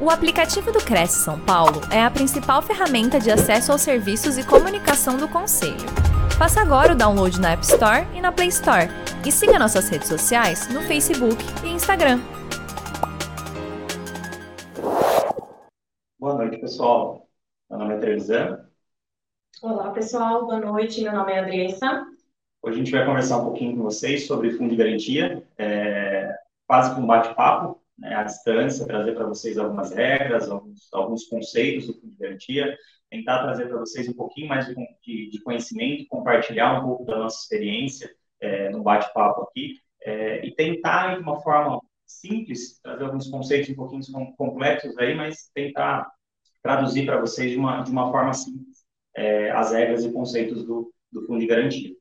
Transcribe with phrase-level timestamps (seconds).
[0.00, 4.46] O aplicativo do Cresce São Paulo é a principal ferramenta de acesso aos serviços e
[4.46, 5.74] comunicação do Conselho.
[6.38, 8.86] Faça agora o download na App Store e na Play Store.
[9.26, 12.20] E siga nossas redes sociais no Facebook e Instagram.
[16.16, 17.28] Boa noite, pessoal.
[17.68, 18.68] Meu nome é Trevisan.
[19.60, 20.46] Olá, pessoal.
[20.46, 21.02] Boa noite.
[21.02, 22.06] Meu nome é Andressa.
[22.62, 26.32] Hoje a gente vai conversar um pouquinho com vocês sobre fundo de garantia, é,
[26.68, 31.86] quase que um bate-papo, né, à distância, trazer para vocês algumas regras, alguns, alguns conceitos
[31.86, 32.78] do fundo de garantia,
[33.10, 37.42] tentar trazer para vocês um pouquinho mais de, de, conhecimento, compartilhar um pouco da nossa
[37.42, 38.10] experiência
[38.40, 43.74] é, no bate-papo aqui, é, e tentar, de uma forma simples, trazer alguns conceitos um
[43.74, 44.02] pouquinho
[44.36, 46.10] complexos aí, mas tentar
[46.62, 48.78] traduzir para vocês de uma, de uma forma simples
[49.18, 51.92] é, as regras e conceitos do, do fundo de garantia.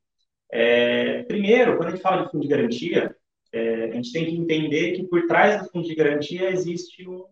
[0.52, 3.16] É, primeiro, quando a gente fala de fundo de garantia,
[3.90, 7.26] a gente tem que entender que por trás do fundo de garantia existe um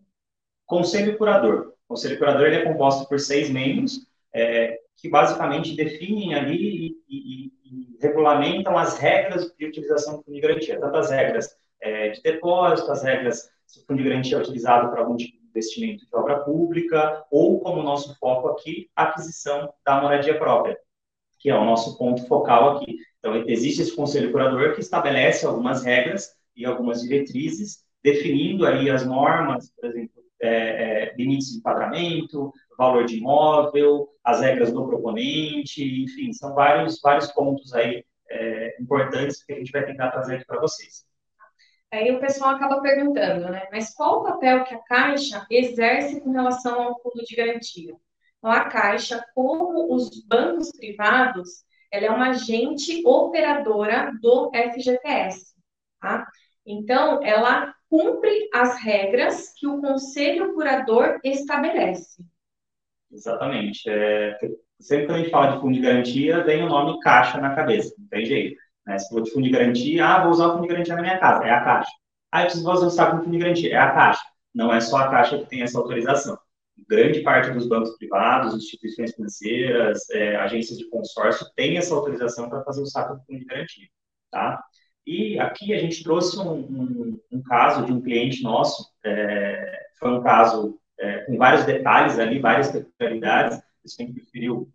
[0.66, 1.74] conselho curador.
[1.84, 7.52] O conselho curador é composto por seis membros é, que basicamente definem ali e, e,
[7.64, 12.22] e, regulamentam as regras de utilização do fundo de garantia, tanto as regras é, de
[12.22, 16.06] depósito, as regras se o fundo de garantia é utilizado para algum tipo de investimento
[16.06, 20.78] de obra pública, ou como nosso foco aqui, aquisição da moradia própria,
[21.38, 22.96] que é o nosso ponto focal aqui.
[23.18, 29.04] Então, existe esse conselho curador que estabelece algumas regras e algumas diretrizes, definindo aí as
[29.06, 35.82] normas, por exemplo, é, é, limites de enquadramento, valor de imóvel, as regras do proponente,
[36.04, 40.46] enfim, são vários, vários pontos aí é, importantes que a gente vai tentar trazer aqui
[40.46, 41.04] para vocês.
[41.92, 43.68] Aí o pessoal acaba perguntando, né?
[43.70, 47.94] Mas qual o papel que a Caixa exerce com relação ao fundo de garantia?
[48.38, 55.54] Então, a Caixa, como os bancos privados, ela é uma agente operadora do FGTS,
[56.00, 56.26] tá?
[56.66, 62.24] Então, ela cumpre as regras que o conselho curador estabelece.
[63.10, 63.88] Exatamente.
[63.88, 64.36] É,
[64.80, 67.94] sempre que a gente fala de fundo de garantia, vem o nome caixa na cabeça,
[67.98, 68.56] não tem jeito.
[68.86, 68.98] Né?
[68.98, 71.18] Se for de fundo de garantia, ah, vou usar o fundo de garantia na minha
[71.18, 71.92] casa, é a caixa.
[72.32, 74.22] Ah, eu preciso usar com fundo de garantia, é a caixa.
[74.54, 76.36] Não é só a caixa que tem essa autorização
[76.88, 82.62] grande parte dos bancos privados, instituições financeiras, é, agências de consórcio tem essa autorização para
[82.64, 83.88] fazer o saque do fundo de garantia,
[84.30, 84.62] tá?
[85.06, 90.10] E aqui a gente trouxe um, um, um caso de um cliente nosso, é, foi
[90.10, 94.68] um caso é, com vários detalhes ali, várias peculiaridades, eu sempre preferiu,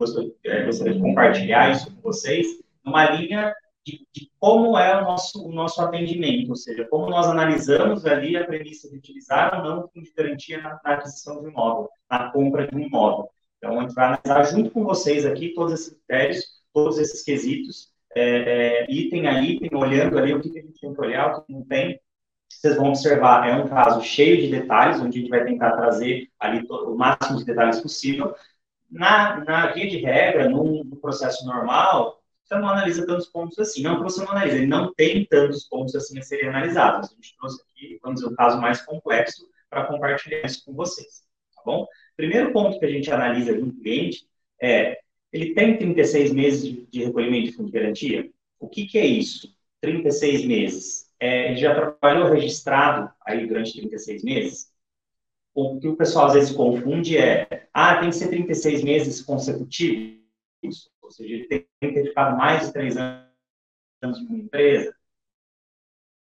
[0.45, 2.47] é, gostaria de compartilhar isso com vocês,
[2.83, 3.53] numa linha
[3.85, 8.37] de, de, como é o nosso, o nosso atendimento, ou seja, como nós analisamos ali
[8.37, 11.89] a premissa de utilizar ou não fundo de garantia na, na, aquisição de um imóvel,
[12.09, 13.29] na compra de um imóvel.
[13.57, 17.90] Então, a gente vai analisar junto com vocês aqui todos esses critérios, todos esses quesitos,
[18.15, 21.41] é, é, item a item, olhando ali o que, a gente tem que olhar, o
[21.41, 21.99] que não tem.
[22.49, 26.29] Vocês vão observar, é um caso cheio de detalhes, onde a gente vai tentar trazer
[26.39, 28.35] ali o máximo de detalhes possível.
[28.89, 33.81] Na, na via de regra, num, num processo normal, você não analisa tantos pontos assim.
[33.81, 37.09] Não você não analisa, ele não tem tantos pontos assim a serem analisados.
[37.09, 41.23] A gente trouxe aqui, vamos dizer, um caso mais complexo para compartilhar isso com vocês,
[41.55, 41.87] tá bom?
[42.17, 44.27] Primeiro ponto que a gente analisa de um cliente
[44.61, 44.99] é,
[45.31, 48.31] ele tem 36 meses de, recolhimento de fundo de garantia?
[48.59, 49.55] O que, que é isso?
[49.79, 51.11] 36 meses.
[51.19, 54.73] É, ele já trabalhou registrado aí durante 36 meses?
[55.53, 60.21] O que o pessoal às vezes confunde é, ah, tem que ser 36 meses consecutivos?
[61.11, 64.95] ou seja, ele tem que ter ficado mais de três anos em uma empresa?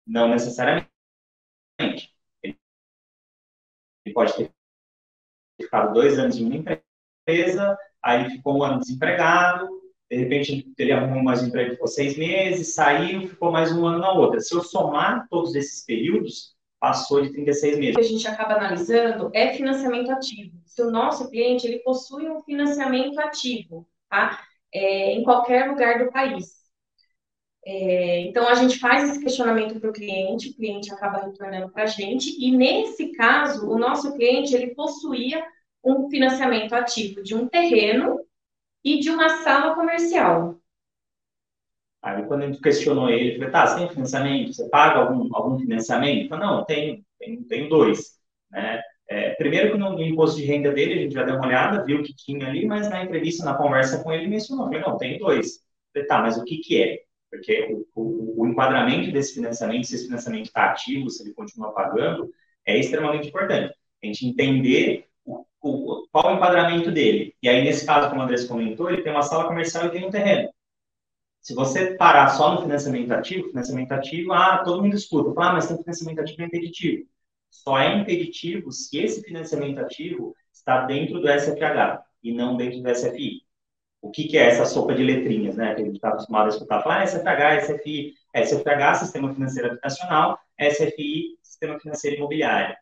[0.06, 0.90] Não necessariamente.
[2.42, 2.54] Ele
[4.12, 4.52] pode ter
[5.60, 6.56] ficado dois anos em uma
[7.26, 9.68] empresa, aí ficou um ano desempregado,
[10.10, 13.98] de repente ele arrumou mais um emprego, ficou seis meses, saiu, ficou mais um ano
[13.98, 14.40] na outra.
[14.40, 17.94] Se eu somar todos esses períodos, passou de 36 meses.
[17.94, 20.58] O que a gente acaba analisando é financiamento ativo.
[20.66, 24.38] Se o nosso cliente ele possui um financiamento ativo, tá?
[24.74, 26.64] é, em qualquer lugar do país.
[27.66, 31.84] É, então, a gente faz esse questionamento para o cliente, o cliente acaba retornando para
[31.84, 35.42] a gente, e nesse caso, o nosso cliente, ele possuía
[35.84, 38.20] um financiamento ativo de um terreno
[38.82, 40.58] e de uma sala comercial.
[42.02, 44.52] Aí, quando a gente questionou ele, ele falou, tá, você tem financiamento?
[44.52, 46.20] Você paga algum, algum financiamento?
[46.20, 48.18] Ele falou, não, tenho, tenho, tenho dois,
[48.50, 48.82] né?
[49.08, 52.02] É, primeiro que no, imposto de renda dele, a gente já deu uma olhada, viu
[52.02, 54.66] que tinha ali, mas na entrevista, na conversa com ele, mencionou.
[54.66, 55.60] Falei, não, tem dois.
[55.92, 57.00] Falei, tá, mas o que que é?
[57.30, 61.72] Porque o, o, o enquadramento desse financiamento, se esse financiamento está ativo, se ele continua
[61.72, 62.30] pagando,
[62.66, 63.74] é extremamente importante.
[64.02, 65.06] A gente entender
[65.64, 67.34] o, qual o enquadramento dele.
[67.42, 70.06] E aí, nesse caso, como o Andrés comentou, ele tem uma sala comercial e tem
[70.06, 70.50] um terreno.
[71.40, 75.68] Se você parar só no financiamento ativo, financiamento ativo, ah, todo mundo escuta, ah, mas
[75.68, 77.06] tem financiamento ativo e impeditivo.
[77.50, 82.94] só é impeditivo se esse financiamento ativo está dentro do SFH e não dentro do
[82.94, 83.42] SFI.
[84.02, 85.74] O que, que é essa sopa de letrinhas, né?
[85.74, 90.38] Que a gente está acostumado a escutar falar ah, SFH, SFI, SFH, Sistema Financeiro Habitacional,
[90.60, 92.76] SFI, Sistema Financeiro Imobiliário.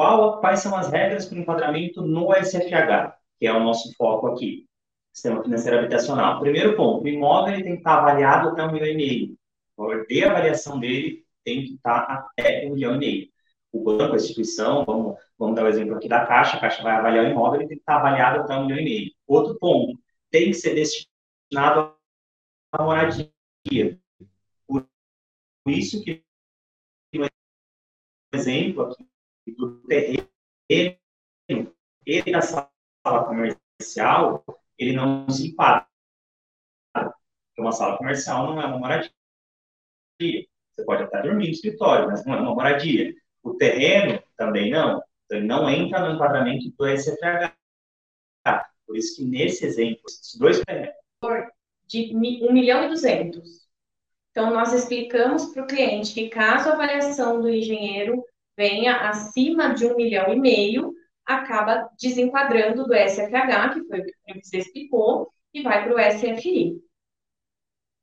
[0.00, 4.28] Qual, quais são as regras para o enquadramento no SFH, que é o nosso foco
[4.28, 4.66] aqui?
[5.12, 6.40] Sistema Financeiro Habitacional.
[6.40, 9.36] Primeiro ponto, o imóvel tem que estar avaliado até um milhão e meio.
[9.76, 13.28] O valor de avaliação dele tem que estar até um milhão e meio.
[13.70, 16.94] O banco, a instituição, vamos, vamos dar o exemplo aqui da Caixa, a Caixa vai
[16.94, 19.12] avaliar o imóvel, ele tem que estar avaliado até um milhão e meio.
[19.26, 20.00] Outro ponto,
[20.30, 21.94] tem que ser destinado
[22.72, 23.30] à moradia.
[24.66, 24.88] Por
[25.66, 26.24] isso que
[27.14, 27.26] um
[28.32, 29.09] exemplo aqui
[29.56, 30.26] do terreno,
[30.68, 32.70] ele na sala
[33.04, 34.44] comercial,
[34.78, 35.86] ele não se enquadra.
[36.92, 39.10] Porque uma sala comercial não é uma moradia.
[40.20, 43.14] Você pode até dormir no escritório, mas não é uma moradia.
[43.42, 45.02] O terreno também não.
[45.24, 47.54] Então, ele não entra no enquadramento do SFH.
[48.86, 50.94] Por isso que nesse exemplo, esses dois terrenos.
[51.86, 53.68] De 1 milhão e 200.
[54.30, 58.24] Então, nós explicamos para o cliente que caso a avaliação do engenheiro
[58.56, 60.94] venha acima de um milhão e meio,
[61.24, 66.80] acaba desenquadrando do SFH, que foi o que você explicou, e vai para o SFI.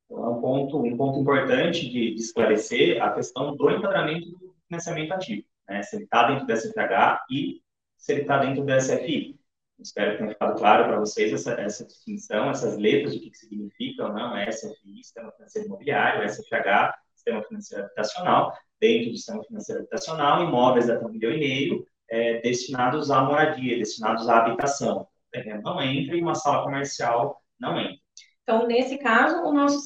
[0.06, 4.56] Então, é um ponto, um ponto importante de, de esclarecer a questão do enquadramento do
[4.68, 5.84] financiamento ativo, né?
[5.84, 7.62] se ele está dentro do SFH e
[7.98, 9.38] se ele está dentro do SFI.
[9.80, 13.38] Espero que tenha ficado claro para vocês essa, essa distinção, essas letras, o que, que
[13.38, 14.36] significam, não?
[14.50, 18.58] SFI, Sistema Financeiro Imobiliário, SFH, Sistema Financeiro Habitacional.
[18.80, 23.78] Dentro do Sistema Financeiro Habitacional, imóveis até um milhão e meio, é, destinados à moradia,
[23.78, 25.02] destinados à habitação.
[25.02, 27.98] O terreno não entra e uma sala comercial não entra.
[28.44, 29.86] Então, nesse caso, o nosso,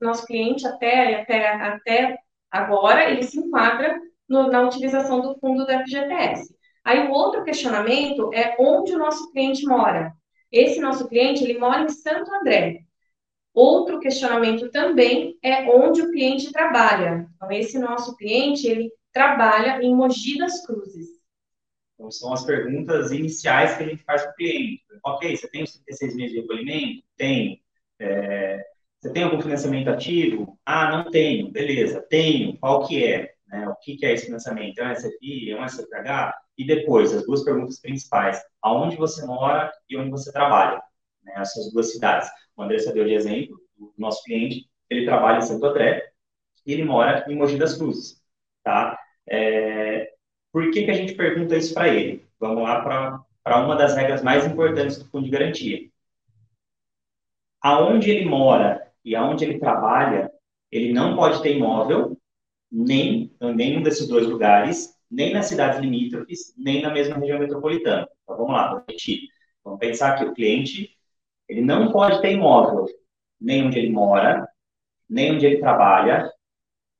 [0.00, 2.18] nosso cliente, até, até, até
[2.50, 3.96] agora, ele se enquadra
[4.28, 6.52] no, na utilização do fundo do FGTS.
[6.84, 10.12] Aí, o outro questionamento é onde o nosso cliente mora.
[10.50, 12.81] Esse nosso cliente, ele mora em Santo André.
[13.54, 17.28] Outro questionamento também é onde o cliente trabalha.
[17.36, 21.08] Então, esse nosso cliente, ele trabalha em Mogi das Cruzes.
[21.94, 24.82] Então, são as perguntas iniciais que a gente faz para o cliente.
[25.04, 27.04] Ok, você tem os 36 meses de recolhimento?
[27.16, 27.58] Tenho.
[28.00, 28.64] É,
[28.98, 30.58] você tem algum financiamento ativo?
[30.64, 31.50] Ah, não tenho.
[31.50, 32.56] Beleza, tenho.
[32.58, 33.34] Qual que é?
[33.48, 33.68] Né?
[33.68, 34.78] O que, que é esse financiamento?
[34.78, 35.50] É um SFI?
[35.50, 36.34] É um SFH?
[36.56, 38.40] E depois, as duas perguntas principais.
[38.62, 40.82] Aonde você mora e onde você trabalha?
[41.22, 41.34] Né?
[41.36, 42.30] Essas duas cidades.
[42.56, 46.10] O Andressa deu de exemplo, o nosso cliente, ele trabalha em Santo André
[46.66, 48.22] e ele mora em Mogi das Cruzes.
[48.62, 48.98] Tá?
[49.28, 50.12] É,
[50.52, 52.26] por que, que a gente pergunta isso para ele?
[52.38, 55.92] Vamos lá para uma das regras mais importantes do Fundo de Garantia
[57.62, 60.30] aonde ele mora e aonde ele trabalha,
[60.70, 62.18] ele não pode ter imóvel,
[62.70, 68.08] nem em nenhum desses dois lugares, nem nas cidades limítrofes, nem na mesma região metropolitana.
[68.22, 69.28] Então, vamos lá, vou repetir.
[69.62, 70.96] Vamos pensar que o cliente,
[71.52, 72.86] ele não pode ter imóvel,
[73.40, 74.48] nem onde ele mora,
[75.08, 76.30] nem onde ele trabalha,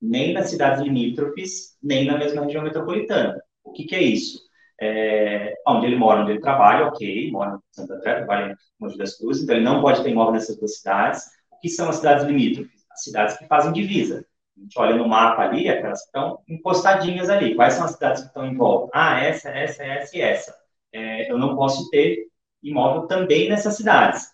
[0.00, 3.40] nem nas cidades limítrofes, nem na mesma região metropolitana.
[3.64, 4.38] O que, que é isso?
[4.82, 8.98] é, onde ele mora, onde ele trabalha, ok, mora em Santa André, trabalha em Monte
[8.98, 11.22] das Cruzes, então ele não pode ter imóvel nessas duas cidades.
[11.52, 12.84] O que são as cidades limítrofes?
[12.90, 14.26] As cidades que fazem divisa.
[14.56, 17.54] A gente olha no mapa ali, aquelas que estão encostadinhas ali.
[17.54, 18.90] Quais são as cidades que estão em volta?
[18.92, 20.54] Ah, essa, essa, essa e essa.
[20.92, 22.26] É, eu não posso ter
[22.60, 24.32] imóvel também nessas cidades.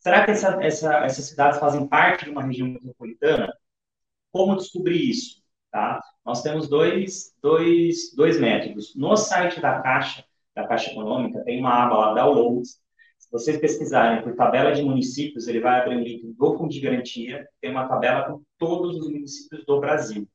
[0.00, 3.52] Será que essa, essa, essas cidades fazem parte de uma região metropolitana?
[4.32, 5.42] Como descobrir isso?
[5.70, 6.02] Tá?
[6.24, 8.94] Nós temos dois, dois, dois métodos.
[8.96, 12.80] No site da Caixa, da Caixa Econômica, tem uma aba lá, Downloads.
[13.18, 16.80] Se vocês pesquisarem por tabela de municípios, ele vai abrir um link do Fundo de
[16.80, 20.26] Garantia, tem uma tabela com todos os municípios do Brasil.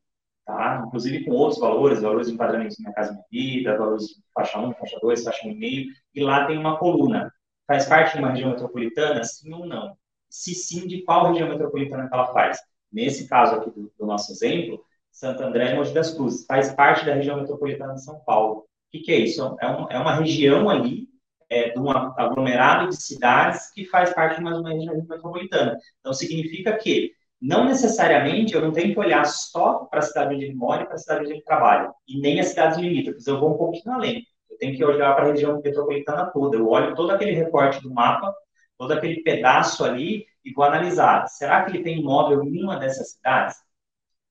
[0.46, 0.84] Tá?
[0.86, 4.74] Inclusive com outros valores, valores de enquadramento Minha Casa Minha Vida, valores de faixa 1,
[4.76, 7.34] faixa 2, faixa 1,5, e lá tem uma coluna.
[7.68, 9.98] Faz parte de uma região metropolitana, sim ou não?
[10.30, 12.60] Se sim, de qual região metropolitana ela faz?
[12.92, 16.46] Nesse caso aqui do, do nosso exemplo, Santo André e Mogi das Cruzes.
[16.46, 18.60] Faz parte da região metropolitana de São Paulo.
[18.60, 19.58] O que, que é isso?
[19.62, 21.08] É, um, é uma região ali,
[21.50, 25.78] é, de um aglomerado de cidades que faz parte de uma, uma região metropolitana.
[26.00, 30.46] Então, significa que não necessariamente eu não tenho que olhar só para a cidade onde
[30.46, 33.40] ele mora e para a cidade onde ele trabalha, e nem as cidades limítrofes, eu
[33.40, 34.26] vou um pouquinho além.
[34.56, 36.58] Eu tenho que olhar para a região metropolitana toda.
[36.58, 38.34] Eu olho todo aquele recorte do mapa,
[38.78, 41.28] todo aquele pedaço ali, e vou analisar.
[41.28, 43.58] Será que ele tem imóvel em uma dessas cidades?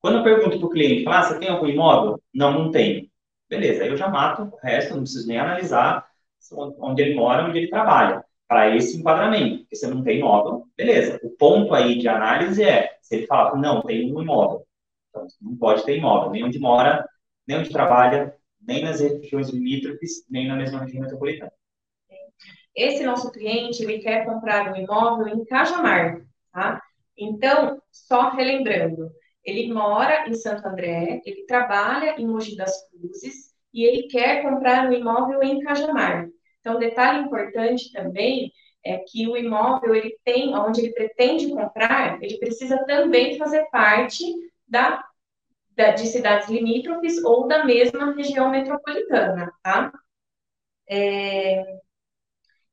[0.01, 2.21] Quando eu pergunto para o cliente, ah, você tem algum imóvel?
[2.33, 3.09] Não, não tenho.
[3.49, 6.07] Beleza, aí eu já mato o resto, não preciso nem analisar
[6.53, 9.59] onde ele mora, onde ele trabalha, para esse enquadramento.
[9.59, 11.19] Porque você não tem imóvel, beleza.
[11.23, 14.65] O ponto aí de análise é, se ele falar, não, tem um imóvel.
[15.09, 17.07] Então, não pode ter imóvel, nem onde mora,
[17.47, 18.35] nem onde trabalha,
[18.67, 21.51] nem nas regiões limítrofes, nem na mesma região metropolitana.
[22.75, 26.81] Esse nosso cliente, ele quer comprar um imóvel em Cajamar, tá?
[27.17, 29.09] Então, só relembrando,
[29.43, 34.89] ele mora em Santo André, ele trabalha em Mogi das Cruzes e ele quer comprar
[34.89, 36.27] um imóvel em Cajamar.
[36.59, 38.51] Então, detalhe importante também
[38.83, 44.25] é que o imóvel ele tem, onde ele pretende comprar, ele precisa também fazer parte
[44.67, 45.03] da,
[45.75, 49.91] de cidades limítrofes ou da mesma região metropolitana, tá?
[50.87, 51.79] É,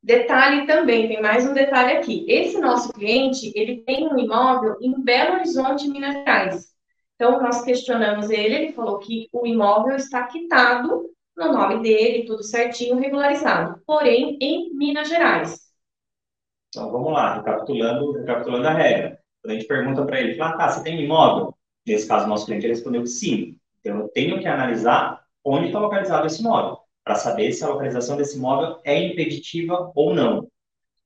[0.02, 2.26] Detalhe também, tem mais um detalhe aqui.
[2.28, 6.72] Esse nosso cliente, ele tem um imóvel em Belo Horizonte, Minas Gerais.
[7.14, 12.42] Então, nós questionamos ele, ele falou que o imóvel está quitado no nome dele, tudo
[12.42, 13.80] certinho, regularizado.
[13.86, 15.56] Porém, em Minas Gerais.
[16.68, 19.20] Então, vamos lá, recapitulando, recapitulando a regra.
[19.40, 21.54] Quando a gente pergunta para ele, ah, tá, você tem imóvel?
[21.86, 23.58] Nesse caso, nosso cliente respondeu que sim.
[23.80, 28.16] Então, eu tenho que analisar onde está localizado esse imóvel para saber se a localização
[28.16, 30.48] desse imóvel é impeditiva ou não.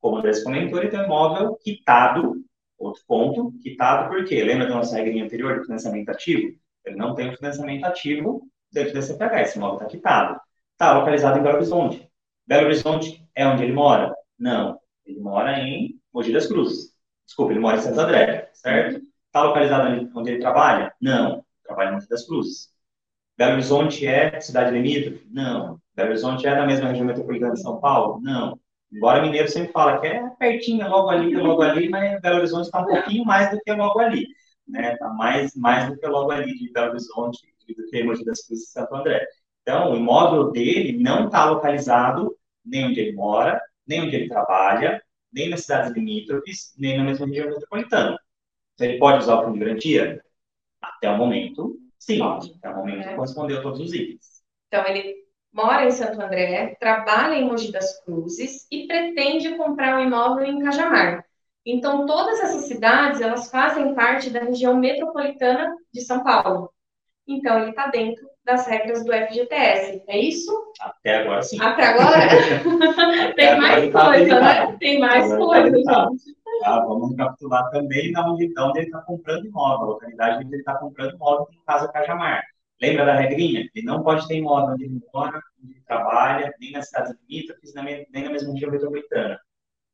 [0.01, 2.45] Como o Andrés comentou, ele tem um imóvel quitado,
[2.79, 4.45] outro ponto, quitado por quê?
[4.45, 6.55] Lembra da nossa regrinha anterior de financiamento ativo?
[6.85, 10.41] Ele não tem um financiamento ativo dentro da CPH, esse imóvel está quitado.
[10.73, 12.09] Está localizado em Belo Horizonte.
[12.47, 14.15] Belo Horizonte é onde ele mora?
[14.39, 14.79] Não.
[15.05, 16.95] Ele mora em Mogi das Cruzes.
[17.25, 19.01] Desculpa, ele mora em Santo André, certo?
[19.37, 20.95] Está localizado onde ele trabalha?
[20.99, 21.45] Não.
[21.63, 22.71] Trabalha em Mogi das Cruzes.
[23.37, 25.29] Belo Horizonte é cidade limítrofe?
[25.31, 25.79] Não.
[25.95, 28.19] Belo Horizonte é da mesma região metropolitana de São Paulo?
[28.23, 28.59] Não.
[28.91, 32.81] Embora mineiro sempre fala que é pertinho, logo ali, logo ali, mas Belo Horizonte está
[32.81, 34.27] um pouquinho mais do que logo ali.
[34.67, 34.95] Né?
[34.95, 38.71] Está mais, mais do que logo ali de Belo Horizonte do que Mogi das Cruzes
[38.71, 39.23] e Santo André.
[39.61, 45.03] Então, o imóvel dele não está localizado nem onde ele mora, nem onde ele trabalha,
[45.31, 48.19] nem nas cidades limítrofes, nem na mesma região metropolitana.
[48.79, 50.23] Ele pode usar o fundo de garantia?
[50.81, 52.19] Até o momento, sim.
[52.19, 52.55] Pode.
[52.59, 53.15] Até o momento, é.
[53.15, 54.43] correspondeu a todos os itens.
[54.69, 55.15] Então, ele
[55.53, 60.63] mora em Santo André, trabalha em Mogi das Cruzes e pretende comprar um imóvel em
[60.63, 61.25] Cajamar.
[61.65, 66.71] Então, todas essas cidades, elas fazem parte da região metropolitana de São Paulo.
[67.27, 70.53] Então, ele está dentro das regras do FGTS, é isso?
[70.81, 71.61] Até agora, sim.
[71.61, 72.19] Até agora?
[73.29, 74.77] Até Tem mais tá coisa, né?
[74.79, 76.37] Tem mais tá coisa, gente.
[76.61, 80.55] Tá, vamos recapitular também da onde, da onde ele está comprando imóvel, a localidade onde
[80.55, 82.43] ele está comprando imóvel, no caso, Cajamar.
[82.81, 83.69] Lembra da regrinha?
[83.75, 87.73] Ele não pode ter imóvel onde ele mora, onde ele trabalha, nem nas cidades limítrofes,
[87.75, 89.39] nem na mesma região metropolitana.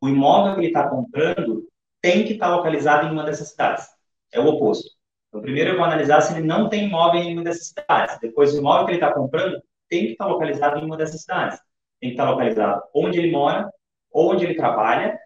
[0.00, 1.68] O imóvel que ele está comprando
[2.00, 3.86] tem que estar tá localizado em uma dessas cidades.
[4.32, 4.90] É o oposto.
[5.28, 8.18] Então, primeiro eu vou analisar se ele não tem imóvel em uma dessas cidades.
[8.20, 11.20] Depois, o imóvel que ele está comprando tem que estar tá localizado em uma dessas
[11.20, 11.58] cidades.
[12.00, 13.70] Tem que estar tá localizado onde ele mora,
[14.12, 15.18] onde ele trabalha,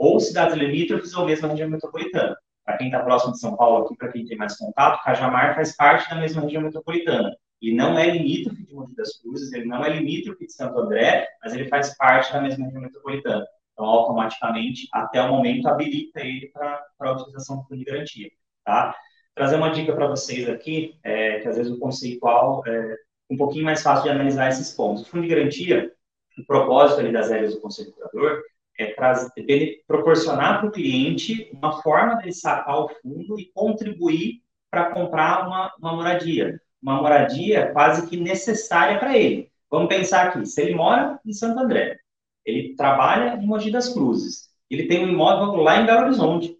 [0.00, 2.36] ou cidades limítrofes, ou mesmo a região metropolitana
[2.70, 5.74] para quem está próximo de São Paulo aqui, para quem tem mais contato, Cajamar faz
[5.74, 7.34] parte da mesma região metropolitana.
[7.60, 11.26] E não é limítrofe de Monte das Cruzes, ele não é limítrofe de Santo André,
[11.42, 13.44] mas ele faz parte da mesma região metropolitana.
[13.72, 18.30] Então, automaticamente, até o momento, habilita ele para a utilização do fundo de garantia.
[18.64, 18.94] Tá?
[19.34, 22.96] Trazer uma dica para vocês aqui, é, que às vezes o conceitual é
[23.28, 25.02] um pouquinho mais fácil de analisar esses pontos.
[25.02, 25.92] O fundo de garantia,
[26.38, 28.42] o propósito ali das regras do Conselho Curador
[28.80, 34.90] é, trazer, proporcionar para o cliente uma forma de sacar o fundo e contribuir para
[34.92, 36.60] comprar uma, uma moradia.
[36.82, 39.50] Uma moradia quase que necessária para ele.
[39.70, 41.98] Vamos pensar aqui, se ele mora em Santo André,
[42.44, 46.56] ele trabalha em Mogi das Cruzes, ele tem um imóvel lá em Belo Horizonte.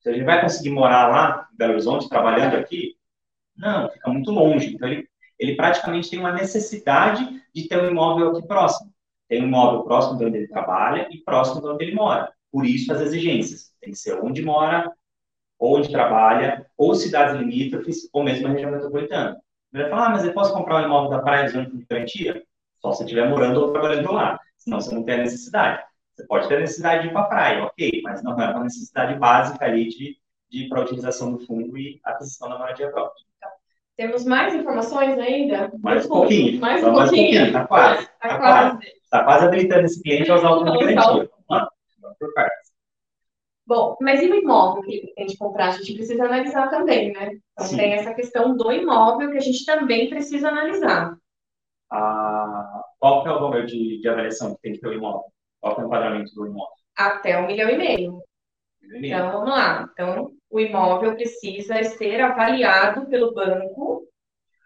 [0.00, 2.96] Se ele vai conseguir morar lá em Belo Horizonte, trabalhando aqui?
[3.56, 4.74] Não, fica muito longe.
[4.74, 5.08] Então, ele,
[5.38, 8.95] ele praticamente tem uma necessidade de ter um imóvel aqui próximo
[9.28, 12.32] tem um imóvel próximo de onde ele trabalha e próximo de onde ele mora.
[12.50, 13.72] Por isso, as exigências.
[13.80, 14.92] Tem que ser onde mora,
[15.58, 19.40] onde trabalha, ou cidades limítrofes, ou mesmo a região metropolitana.
[19.72, 22.42] Ele vai falar, ah, mas eu posso comprar um imóvel da praia usando de garantia?
[22.80, 24.38] Só se estiver morando ou trabalhando lá.
[24.56, 25.82] Senão você não tem a necessidade.
[26.14, 28.64] Você pode ter a necessidade de ir para a praia, ok, mas não é uma
[28.64, 30.16] necessidade básica ali de,
[30.48, 33.22] de para a utilização do fundo e aquisição da moradia própria.
[33.96, 35.72] Temos mais informações ainda?
[35.80, 36.60] Mais um pouquinho.
[36.60, 36.94] Mais um pouquinho.
[36.94, 37.46] Mais pouquinho.
[37.46, 38.02] Está quase.
[38.02, 38.86] Está tá quase.
[38.86, 41.30] Está quase habilitando esse cliente a usar o fundo de garantia.
[41.48, 42.66] Vamos por partes.
[43.66, 45.68] Bom, mas e o imóvel que a gente comprar?
[45.68, 47.40] A gente precisa analisar também, né?
[47.52, 47.76] Então Sim.
[47.76, 51.16] tem essa questão do imóvel que a gente também precisa analisar.
[51.90, 55.24] Ah, qual que é o valor de, de avaliação que tem que ter o imóvel?
[55.60, 56.76] Qual é o enquadramento do imóvel?
[56.96, 58.22] Até um milhão e meio.
[58.82, 59.88] Então, vamos lá.
[59.92, 64.06] Então, o imóvel precisa ser avaliado pelo banco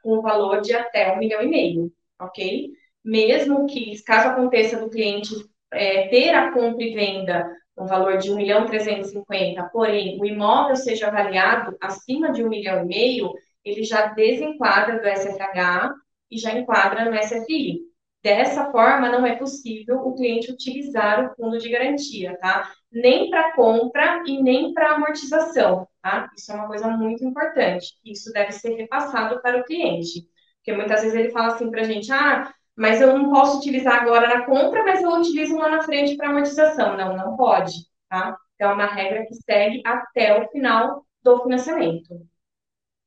[0.03, 2.71] com um valor de até um milhão e meio, ok?
[3.05, 5.35] mesmo que, caso aconteça do cliente
[5.73, 10.77] é, ter a compra e venda no valor de 1 milhão 350, porém o imóvel
[10.77, 13.33] seja avaliado acima de 1 milhão e meio,
[13.65, 15.95] ele já desenquadra do SFH
[16.31, 17.81] e já enquadra no SFI.
[18.23, 22.71] Dessa forma, não é possível o cliente utilizar o fundo de garantia, tá?
[22.93, 26.29] Nem para compra e nem para amortização, tá?
[26.37, 27.95] Isso é uma coisa muito importante.
[28.05, 30.29] Isso deve ser repassado para o cliente.
[30.57, 34.03] Porque muitas vezes ele fala assim para a gente, ah, mas eu não posso utilizar
[34.03, 36.99] agora na compra, mas eu utilizo lá na frente para amortização.
[36.99, 37.73] Não, não pode,
[38.09, 38.37] tá?
[38.55, 42.21] Então, é uma regra que segue até o final do financiamento.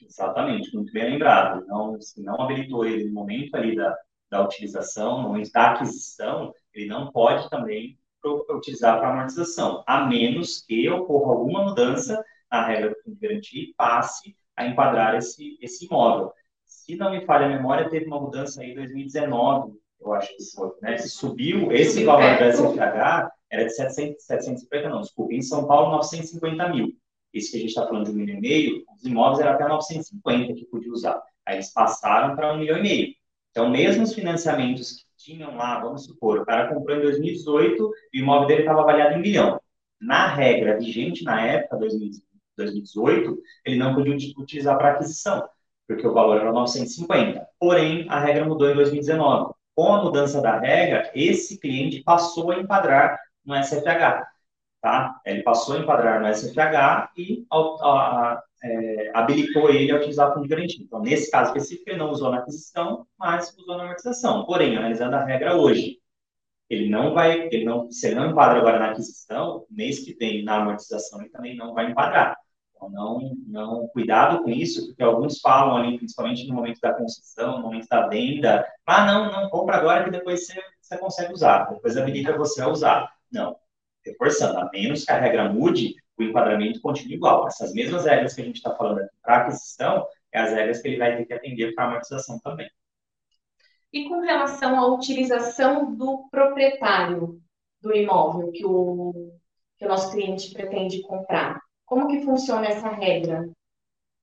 [0.01, 1.65] Exatamente, muito bem lembrado.
[1.67, 3.95] Não, se não habilitou ele no momento ali da,
[4.33, 7.99] da utilização, no da aquisição, ele não pode também
[8.49, 13.61] utilizar para amortização, a menos que ocorra alguma mudança na regra do fundo de garantia
[13.61, 16.31] e passe a enquadrar esse, esse imóvel.
[16.65, 20.43] Se não me falha a memória, teve uma mudança aí em 2019, eu acho que
[20.55, 20.97] foi, né?
[20.97, 26.69] Subiu, esse valor da SFH era de 700, 750, não, desculpa, em São Paulo, 950
[26.69, 26.91] mil.
[27.31, 29.67] Isso que a gente está falando de um milhão e meio, os imóveis eram até
[29.67, 31.21] 950 que podia usar.
[31.45, 33.22] Aí eles passaram para um milhão e meio.
[33.53, 38.19] Então, mesmo os financiamentos que tinham lá, vamos supor, o cara comprou em 2018 e
[38.19, 39.61] o imóvel dele estava avaliado em milhão.
[40.01, 45.47] Na regra vigente na época, 2018, ele não podia utilizar para aquisição,
[45.87, 47.47] porque o valor era 950.
[47.59, 49.53] Porém, a regra mudou em 2019.
[49.75, 54.32] Com a mudança da regra, esse cliente passou a enquadrar no SFH
[54.83, 55.21] tá?
[55.25, 60.43] Ele passou a enquadrar no SFH e a, a, é, habilitou ele a utilizar fundo
[60.43, 60.83] de garantia.
[60.83, 64.45] Então, nesse caso específico, ele não usou na aquisição, mas usou na amortização.
[64.45, 65.99] Porém, analisando a regra hoje,
[66.69, 70.43] ele não vai, ele não, se ele não enquadra agora na aquisição, mês que vem
[70.43, 72.37] na amortização ele também não vai enquadrar.
[72.75, 77.57] Então, não, não, cuidado com isso, porque alguns falam ali, principalmente no momento da concessão,
[77.57, 81.69] no momento da venda, ah, não, não, compra agora que depois você, você consegue usar,
[81.69, 83.09] depois habilita você a usar.
[83.31, 83.55] Não,
[84.05, 87.47] reforçando, a menos que a regra mude, o enquadramento continua igual.
[87.47, 90.87] Essas mesmas regras que a gente está falando aqui para aquisição, é as regras que
[90.87, 92.69] ele vai ter que atender para amortização também.
[93.91, 97.39] E com relação à utilização do proprietário
[97.81, 99.33] do imóvel que o,
[99.77, 103.47] que o nosso cliente pretende comprar, como que funciona essa regra?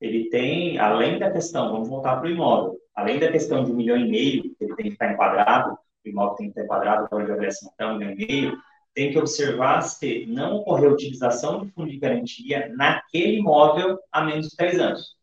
[0.01, 3.75] Ele tem, além da questão, vamos voltar para o imóvel, além da questão de um
[3.75, 7.07] milhão e meio, que ele tem que estar enquadrado, o imóvel tem que estar enquadrado
[7.07, 8.57] para a avaliação até um milhão e meio,
[8.93, 14.49] tem que observar se não ocorreu utilização de fundo de garantia naquele imóvel há menos
[14.49, 15.15] de três anos.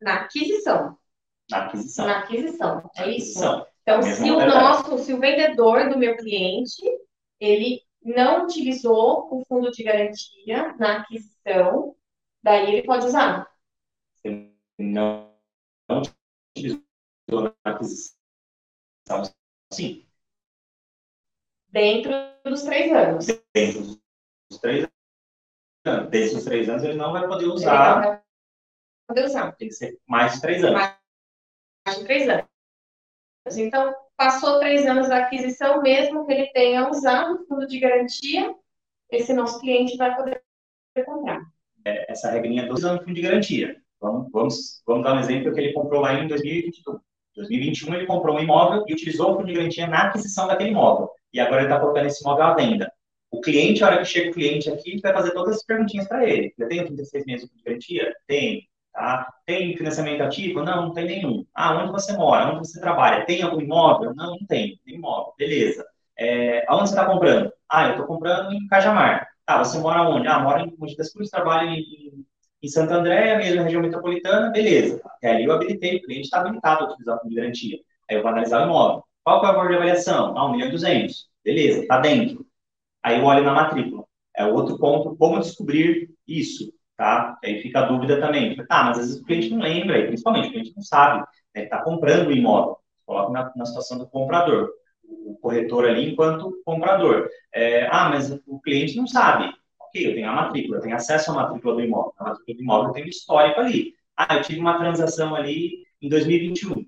[0.00, 0.98] Na aquisição.
[1.50, 2.06] Na aquisição.
[2.06, 3.66] Na aquisição, é isso?
[3.82, 6.82] Então, se o nosso, se o vendedor do meu cliente,
[7.40, 11.94] ele não utilizou o fundo de garantia na aquisição,
[12.42, 13.48] daí ele pode usar.
[14.14, 15.32] Se não,
[15.88, 16.02] não
[16.56, 16.82] utilizou
[17.28, 18.16] na aquisição,
[19.72, 20.06] sim.
[21.72, 22.12] Dentro
[22.44, 23.26] dos três anos.
[23.54, 23.98] Dentro
[24.50, 24.86] dos três
[25.86, 26.10] anos.
[26.10, 27.96] Desde os três anos ele não vai poder usar.
[27.96, 28.22] Ele não vai
[29.08, 29.52] poder usar.
[29.52, 30.78] Tem que ser mais de três anos.
[31.86, 32.46] Mais de três anos.
[33.56, 38.54] Então, passou três anos da aquisição, mesmo que ele tenha usado o fundo de garantia,
[39.10, 40.42] esse nosso cliente vai poder
[41.04, 41.42] comprar.
[41.84, 43.82] É, essa regrinha dos anos de fundo de garantia.
[43.98, 47.00] Vamos, vamos, vamos dar um exemplo que ele comprou lá em 2021.
[47.34, 51.10] 2021 ele comprou um imóvel e utilizou o fundo de garantia na aquisição daquele imóvel
[51.32, 52.92] e agora ele está colocando esse imóvel à venda.
[53.30, 56.28] O cliente, a hora que chega o cliente aqui, vai fazer todas as perguntinhas para
[56.28, 56.52] ele.
[56.58, 58.14] Eu tenho 36 meses de garantia?
[58.26, 58.68] Tem.
[58.92, 59.32] Tá?
[59.46, 60.62] Tem financiamento ativo?
[60.62, 61.46] Não, não tem nenhum.
[61.54, 62.50] Ah, onde você mora?
[62.50, 63.24] Onde você trabalha?
[63.24, 64.14] Tem algum imóvel?
[64.14, 64.78] Não, não tem.
[64.84, 65.32] Tem imóvel.
[65.38, 65.84] Beleza.
[66.18, 67.50] É, aonde você está comprando?
[67.70, 69.26] Ah, eu estou comprando em Cajamar.
[69.46, 70.28] Tá, você mora onde?
[70.28, 72.26] Ah, mora em Mogi das Cruzes, trabalho em,
[72.62, 74.50] em Santo André, mesma região metropolitana.
[74.50, 75.00] Beleza.
[75.04, 77.78] Até ali eu habilitei, o cliente está habilitado a utilizar o fundo de garantia.
[78.10, 79.04] Aí eu vou analisar o imóvel.
[79.24, 80.36] Qual que é o valor de avaliação?
[80.36, 81.28] Ah, 1 milhão e 200.
[81.44, 82.46] Beleza, está dentro.
[83.02, 84.04] Aí eu olho na matrícula.
[84.36, 87.38] É outro ponto, como descobrir isso, tá?
[87.44, 88.56] Aí fica a dúvida também.
[88.66, 91.64] Tá, mas às vezes o cliente não lembra, principalmente o cliente não sabe, né?
[91.64, 92.78] Está comprando o imóvel.
[93.06, 94.70] Coloca na, na, situação do comprador.
[95.04, 97.28] O corretor ali enquanto comprador.
[97.54, 99.52] É, ah, mas o cliente não sabe.
[99.80, 102.12] Ok, eu tenho a matrícula, eu tenho acesso à matrícula do imóvel.
[102.18, 103.94] A matrícula do imóvel tem histórico ali.
[104.16, 106.86] Ah, eu tive uma transação ali em 2021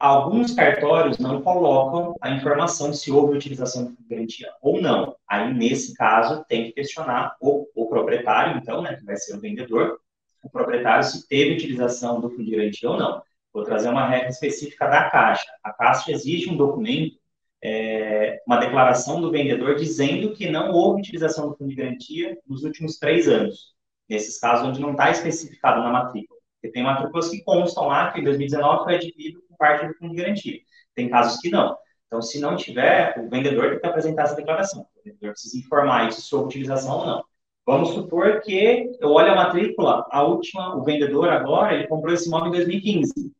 [0.00, 5.14] alguns cartórios não colocam a informação se houve utilização de garantia ou não.
[5.28, 9.40] Aí, nesse caso, tem que questionar o, o proprietário, então, né, que vai ser o
[9.40, 10.00] vendedor,
[10.42, 13.22] o proprietário se teve utilização do fundo de garantia ou não.
[13.52, 15.46] Vou trazer uma regra específica da Caixa.
[15.62, 17.16] A Caixa exige um documento,
[17.62, 22.64] é, uma declaração do vendedor dizendo que não houve utilização do fundo de garantia nos
[22.64, 23.74] últimos três anos.
[24.08, 26.39] Nesses casos onde não está especificado na matrícula.
[26.60, 30.22] Porque tem matrículas que constam lá que em 2019 foi adquirido parte do fundo de
[30.22, 30.58] garantia.
[30.94, 31.76] Tem casos que não.
[32.06, 34.80] Então, se não tiver, o vendedor tem que apresentar essa declaração.
[34.80, 37.24] O vendedor precisa informar isso sobre utilização ou não.
[37.66, 42.26] Vamos supor que eu olho a matrícula, a última, o vendedor agora, ele comprou esse
[42.26, 43.32] imóvel em 2015.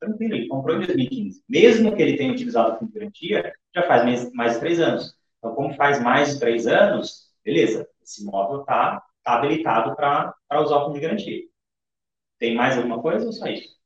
[0.00, 1.44] tranquilo, ele comprou em 2015.
[1.48, 4.80] Mesmo que ele tenha utilizado o fundo de garantia, já faz mais, mais de três
[4.80, 5.14] anos.
[5.38, 10.78] Então, como faz mais de três anos, beleza, esse imóvel está tá habilitado para usar
[10.78, 11.42] o fundo de garantia.
[12.38, 13.76] Tem mais alguma coisa ou só isso?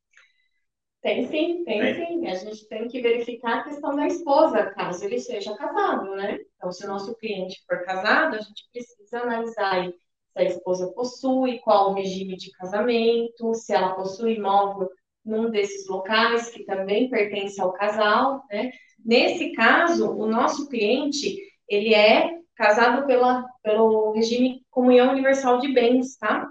[1.02, 2.26] Tem sim, tem, tem, sim.
[2.26, 6.38] A gente tem que verificar a questão da esposa, caso ele seja casado, né?
[6.56, 9.90] Então, se o nosso cliente for casado, a gente precisa analisar aí
[10.32, 14.90] se a esposa possui, qual o regime de casamento, se ela possui imóvel
[15.24, 18.70] num desses locais que também pertence ao casal, né?
[19.02, 21.36] Nesse caso, o nosso cliente,
[21.66, 26.50] ele é casado pela, pelo regime comunhão universal de bens, tá?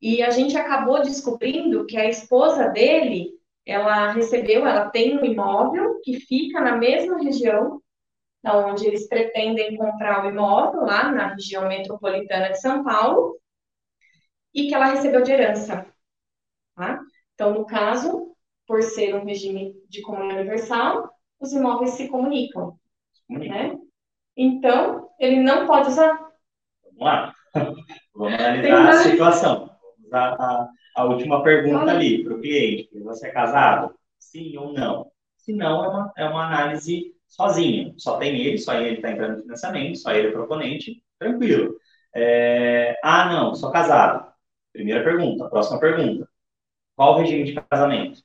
[0.00, 3.30] E a gente acabou descobrindo que a esposa dele
[3.64, 7.80] ela recebeu, ela tem um imóvel que fica na mesma região
[8.54, 13.36] onde eles pretendem comprar o imóvel, lá na região metropolitana de São Paulo,
[14.54, 15.86] e que ela recebeu de herança.
[16.76, 17.00] Tá?
[17.34, 18.34] Então, no caso,
[18.66, 22.78] por ser um regime de comunhão universal, os imóveis se comunicam.
[23.28, 23.76] Né?
[24.36, 26.14] Então, ele não pode usar.
[26.84, 27.34] Vamos lá.
[28.14, 29.75] Vamos analisar a situação.
[30.12, 33.94] A, a última pergunta ali para o cliente: você é casado?
[34.18, 35.10] Sim ou não?
[35.36, 37.94] Se não, é uma, é uma análise sozinha.
[37.98, 41.76] Só tem ele, só ele está entrando no financiamento, só ele é proponente, tranquilo.
[42.14, 44.32] É, ah, não, sou casado.
[44.72, 45.48] Primeira pergunta.
[45.48, 46.28] Próxima pergunta.
[46.96, 48.22] Qual o regime de casamento?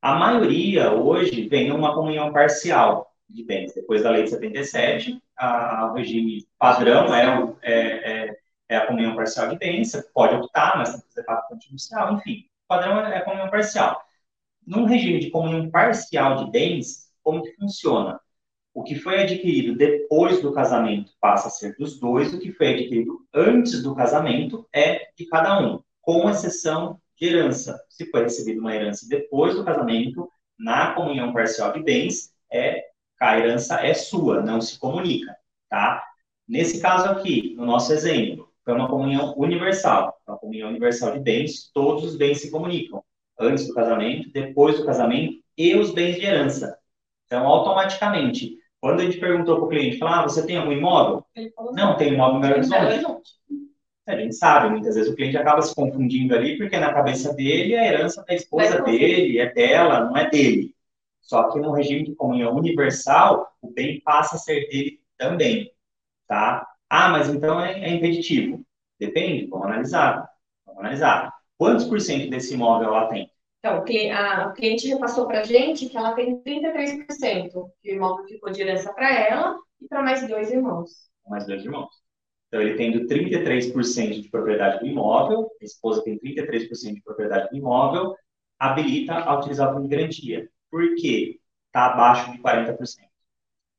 [0.00, 3.74] A maioria hoje vem uma comunhão parcial de bens.
[3.74, 9.16] Depois da lei de 77, a, o regime padrão é, é, é é a comunhão
[9.16, 12.44] parcial de bens, você pode optar, mas tem que fazer pacto contingencial, enfim.
[12.64, 14.02] O padrão é a comunhão parcial.
[14.66, 18.20] Num regime de comunhão parcial de bens, como que funciona?
[18.74, 22.74] O que foi adquirido depois do casamento passa a ser dos dois, o que foi
[22.74, 27.82] adquirido antes do casamento é de cada um, com exceção de herança.
[27.88, 32.84] Se foi recebida uma herança depois do casamento, na comunhão parcial de bens, é
[33.20, 35.36] a herança é sua, não se comunica,
[35.68, 36.04] tá?
[36.46, 41.70] Nesse caso aqui, no nosso exemplo, é uma comunhão universal, uma comunhão universal de bens,
[41.72, 43.02] todos os bens se comunicam,
[43.38, 46.78] antes do casamento, depois do casamento e os bens de herança.
[47.26, 51.24] Então, automaticamente, quando a gente perguntou para o cliente, falou, ah, você tem algum imóvel?
[51.54, 53.32] Falou, não, tem imóvel em Belo Horizonte.
[54.06, 57.76] A gente sabe, muitas vezes o cliente acaba se confundindo ali, porque na cabeça dele
[57.76, 60.74] a herança da esposa dele, é dela, não é dele.
[61.20, 65.70] Só que no regime de comunhão universal, o bem passa a ser dele também,
[66.26, 66.66] tá?
[66.88, 68.64] Ah, mas então é, é impeditivo.
[68.98, 70.28] Depende, vamos analisar.
[70.66, 71.32] Vamos analisar.
[71.56, 73.30] Quantos por cento desse imóvel ela tem?
[73.58, 77.50] Então, o cliente repassou para a gente que ela tem 33%,
[77.82, 80.90] que o imóvel ficou de herança para ela e para mais dois irmãos.
[81.26, 81.90] Mais dois irmãos.
[82.46, 87.56] Então, ele tendo 33% de propriedade do imóvel, a esposa tem 33% de propriedade do
[87.56, 88.14] imóvel,
[88.58, 90.48] habilita a utilizar o fundo de garantia.
[90.70, 91.40] Por quê?
[91.66, 93.07] Está abaixo de 40%.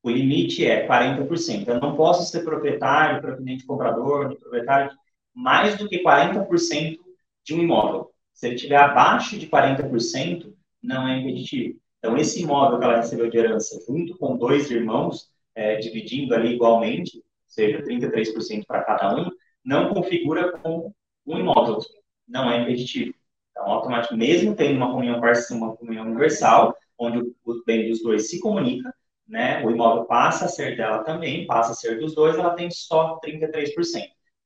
[0.02, 1.68] O limite é 40%.
[1.68, 4.92] Eu não posso ser proprietário, proveniente comprador, proprietário,
[5.34, 6.98] mais do que 40%
[7.44, 8.12] de um imóvel.
[8.34, 11.80] Se ele estiver abaixo de 40%, não é impeditivo.
[11.98, 16.56] Então, esse imóvel que ela recebeu de herança, junto com dois irmãos, é, dividindo ali
[16.56, 19.30] igualmente, ou seja, 33% para cada um,
[19.64, 20.94] não configura com
[21.26, 21.80] um imóvel,
[22.28, 23.14] não é impeditivo.
[23.52, 25.20] Então, automaticamente, mesmo tendo uma comunhão
[25.52, 28.94] uma comunhão universal, onde o bem dos dois se comunica,
[29.30, 32.70] né, o imóvel passa a ser dela também, passa a ser dos dois, ela tem
[32.72, 33.74] só 33%.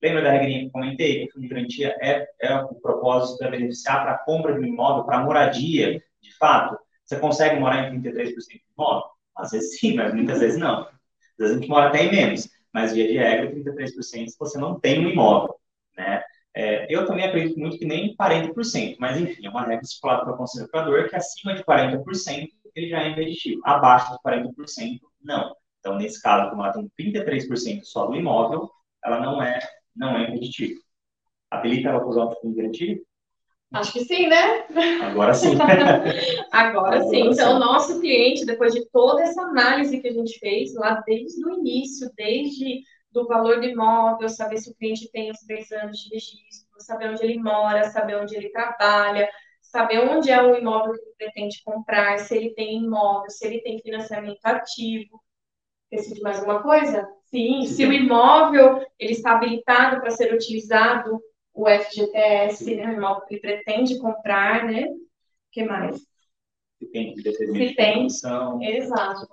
[0.01, 1.19] Lembra da regrinha que comentei?
[1.19, 4.59] Que o fundo de garantia é, é o propósito de beneficiar para a compra de
[4.59, 6.77] um imóvel, para moradia, de fato.
[7.05, 8.33] Você consegue morar em 33% do
[8.77, 9.03] imóvel?
[9.37, 10.81] Às vezes sim, mas muitas vezes não.
[10.81, 10.89] Às
[11.39, 14.77] vezes a gente mora até em menos, mas via de regra, 33% se você não
[14.77, 15.55] tem um imóvel,
[15.95, 16.21] né?
[16.55, 20.33] É, eu também acredito muito que nem 40%, mas enfim, é uma regra estipulada para
[20.33, 23.61] o Conselho que acima de 40% ele já é impeditivo.
[23.63, 25.55] Abaixo de 40%, não.
[25.79, 28.69] Então, nesse caso, como ela tem 33% só do imóvel,
[29.03, 29.59] ela não é,
[29.95, 30.79] não é impeditiva.
[31.51, 33.01] Habilita ela para usar o fundo garantido?
[33.73, 34.67] Acho que sim, né?
[35.01, 35.57] Agora sim.
[35.59, 37.29] Agora, Agora sim.
[37.29, 41.49] Então, nosso cliente, depois de toda essa análise que a gente fez, lá desde o
[41.49, 46.09] início, desde do valor do imóvel, saber se o cliente tem os três anos de
[46.13, 49.29] registro, saber onde ele mora, saber onde ele trabalha,
[49.73, 53.59] saber onde é o imóvel que ele pretende comprar, se ele tem imóvel, se ele
[53.61, 55.19] tem financiamento ativo.
[55.91, 57.07] Decide mais alguma coisa?
[57.25, 61.19] Sim, se o imóvel ele está habilitado para ser utilizado,
[61.51, 64.83] o FGTS, né, o imóvel que ele pretende comprar, né?
[64.83, 64.95] O
[65.51, 65.97] que mais?
[66.77, 68.07] Se tem se tem.
[68.61, 69.27] Exato.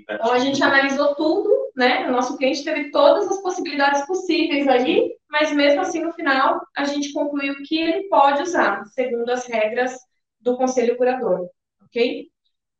[0.00, 2.06] Então a gente analisou tudo, né?
[2.08, 6.84] O nosso cliente teve todas as possibilidades possíveis ali, mas mesmo assim no final a
[6.84, 9.96] gente concluiu que ele pode usar, segundo as regras
[10.40, 11.48] do conselho curador.
[11.82, 12.28] ok?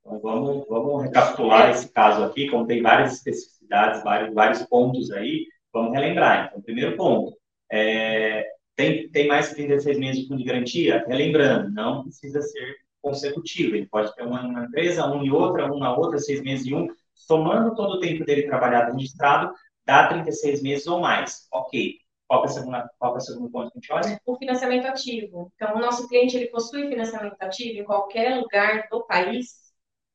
[0.01, 5.47] Então, vamos, vamos recapitular esse caso aqui, como tem várias especificidades, vários, vários pontos aí,
[5.73, 6.49] vamos relembrar.
[6.49, 7.37] Então, primeiro ponto,
[7.73, 11.05] é, tem, tem mais de 36 meses de fundo de garantia?
[11.09, 15.79] Relembrando, não precisa ser consecutivo, ele pode ter um numa empresa, um em outra, um
[15.79, 19.53] na outra, seis meses em um, somando todo o tempo dele trabalhado registrado,
[19.85, 21.47] dá 36 meses ou mais.
[21.53, 21.97] Ok.
[22.27, 24.21] Qual é, a segunda, qual é o segundo ponto que a gente olha?
[24.25, 25.53] O financiamento ativo.
[25.55, 29.65] Então, o nosso cliente ele possui financiamento ativo em qualquer lugar do país.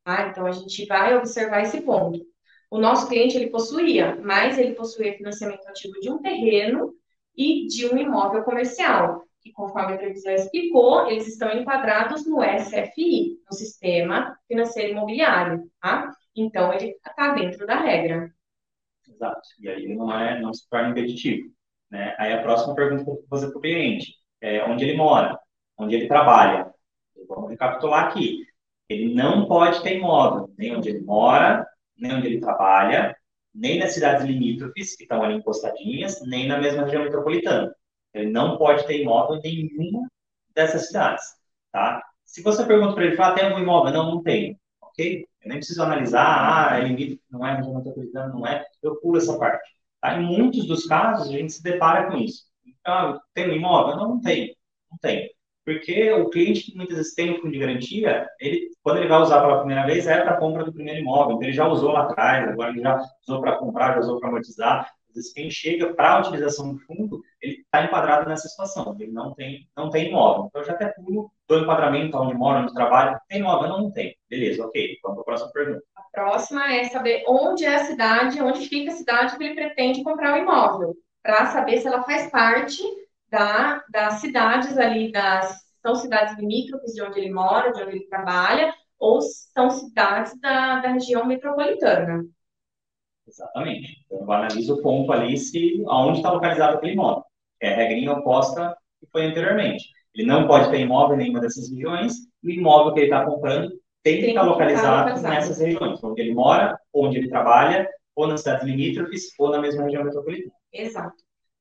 [0.03, 0.27] Tá?
[0.27, 2.19] Então, a gente vai observar esse ponto.
[2.71, 6.93] O nosso cliente ele possuía, mas ele possuía financiamento ativo de um terreno
[7.35, 13.39] e de um imóvel comercial, que conforme a previsão explicou, eles estão enquadrados no SFI,
[13.49, 16.11] no Sistema Financeiro Imobiliário, tá?
[16.41, 18.33] Então, ele está dentro da regra.
[19.07, 19.49] Exato.
[19.59, 21.51] E aí não, é, não se torna impeditivo.
[21.89, 22.15] Né?
[22.17, 25.37] Aí a próxima pergunta que eu vou fazer para o cliente é onde ele mora,
[25.77, 26.71] onde ele trabalha.
[27.27, 28.45] Vamos recapitular aqui.
[28.87, 33.15] Ele não pode ter imóvel, nem onde ele mora, nem onde ele trabalha,
[33.53, 37.73] nem nas cidades limítrofes, que estão ali encostadinhas, nem na mesma região metropolitana.
[38.13, 40.07] Ele não pode ter imóvel em nenhuma
[40.55, 41.23] dessas cidades,
[41.71, 42.01] tá?
[42.25, 43.91] Se você pergunta para ele, fala, tem algum imóvel?
[43.93, 44.59] Não, não tem.
[44.81, 45.27] Ok?
[45.41, 48.65] Eu nem preciso analisar, ah, é limítrofe, não é, região metropolitana, não é.
[48.81, 49.69] Eu pulo essa parte.
[50.01, 50.19] Tá?
[50.19, 52.43] Em muitos dos casos, a gente se depara com isso.
[52.65, 53.97] Então, tem um imóvel?
[53.97, 54.55] Não, não tem.
[54.91, 55.29] Não tem.
[55.65, 59.21] Porque o cliente que muitas vezes tem o fundo de garantia, ele, quando ele vai
[59.21, 61.35] usar pela primeira vez, é para a compra do primeiro imóvel.
[61.35, 64.29] Então, ele já usou lá atrás, agora ele já usou para comprar, já usou para
[64.29, 64.91] amortizar.
[65.33, 68.95] Quem chega para a utilização do fundo, ele está enquadrado nessa situação.
[68.99, 70.45] Ele não tem, não tem imóvel.
[70.47, 73.19] Então, eu já até pulo do enquadramento, onde mora, onde trabalha.
[73.27, 73.69] Tem imóvel?
[73.69, 74.15] Não, tem.
[74.29, 74.97] Beleza, ok.
[75.03, 75.83] Vamos para a próxima pergunta.
[75.95, 80.03] A próxima é saber onde é a cidade, onde fica a cidade que ele pretende
[80.03, 80.95] comprar o imóvel.
[81.21, 82.81] Para saber se ela faz parte
[83.29, 88.07] da, das cidades ali, das, são cidades limítrofes de onde ele mora, de onde ele
[88.07, 92.25] trabalha, ou são cidades da, da região metropolitana.
[93.29, 94.03] Exatamente.
[94.05, 97.23] Então, eu analiso o ponto ali se aonde está localizado aquele imóvel.
[97.61, 99.85] É a regrinha oposta que foi anteriormente.
[100.15, 103.25] Ele não pode ter imóvel em nenhuma dessas regiões, e o imóvel que ele está
[103.25, 103.71] comprando
[104.03, 108.41] tem que estar localizado, localizado nessas regiões, onde ele mora, onde ele trabalha, ou nas
[108.41, 110.53] cidades limítrofes, ou na mesma região metropolitana.
[110.73, 111.15] Exato.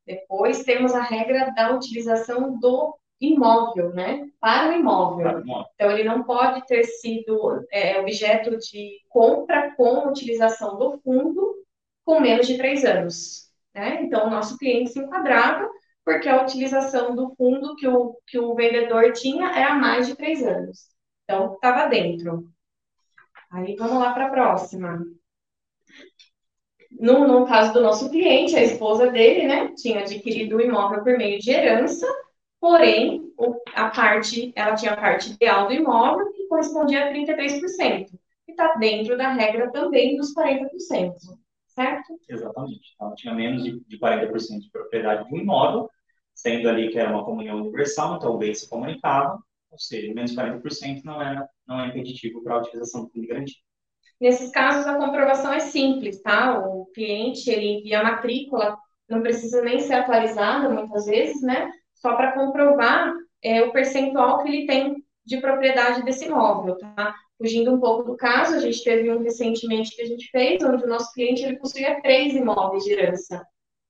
[0.06, 4.26] Depois temos a regra da utilização do imóvel, né?
[4.40, 5.24] Para o imóvel.
[5.24, 5.66] Para o imóvel.
[5.74, 11.57] Então, ele não pode ter sido é, objeto de compra com utilização do fundo
[12.08, 13.50] com menos de três anos.
[13.74, 14.02] Né?
[14.02, 15.68] Então, o nosso cliente se enquadrava
[16.02, 20.42] porque a utilização do fundo que o, que o vendedor tinha há mais de três
[20.42, 20.86] anos.
[21.24, 22.48] Então, estava dentro.
[23.52, 25.04] Aí, vamos lá para a próxima.
[26.90, 31.18] No, no caso do nosso cliente, a esposa dele, né, tinha adquirido o imóvel por
[31.18, 32.06] meio de herança,
[32.58, 33.30] porém,
[33.74, 38.08] a parte, ela tinha a parte ideal do imóvel, que correspondia a 33%,
[38.48, 41.12] e está dentro da regra também dos 40%,
[41.78, 42.18] certo?
[42.28, 42.92] Exatamente.
[42.94, 45.88] Então, tinha menos de, de 40% de propriedade do imóvel,
[46.34, 49.38] sendo ali que era uma comunhão universal, então o bem se comunicava,
[49.70, 53.28] ou seja, menos 40% não é, não é impeditivo para a utilização do fundo de
[53.28, 53.56] garantia.
[54.20, 56.58] Nesses casos, a comprovação é simples, tá?
[56.58, 58.76] O cliente, ele envia a matrícula,
[59.08, 61.70] não precisa nem ser atualizada, muitas vezes, né?
[61.94, 63.12] Só para comprovar
[63.42, 67.14] é, o percentual que ele tem de propriedade desse imóvel, tá?
[67.38, 70.84] Fugindo um pouco do caso, a gente teve um recentemente que a gente fez, onde
[70.84, 73.46] o nosso cliente, ele possuía três imóveis de herança.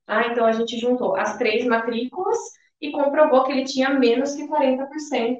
[0.06, 0.28] Tá?
[0.28, 2.38] Então, a gente juntou as três matrículas
[2.80, 5.38] e comprovou que ele tinha menos que 40%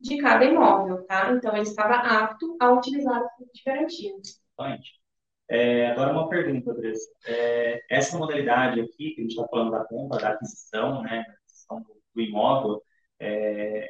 [0.00, 1.30] de cada imóvel, tá?
[1.32, 4.12] Então, ele estava apto a utilizar o fundo de garantia.
[4.16, 5.00] Exatamente.
[5.48, 7.10] É, agora, uma pergunta, Andressa.
[7.26, 11.32] É, essa modalidade aqui, que a gente está falando da compra, da aquisição, né, da
[11.32, 12.82] aquisição do, do imóvel,
[13.18, 13.88] é,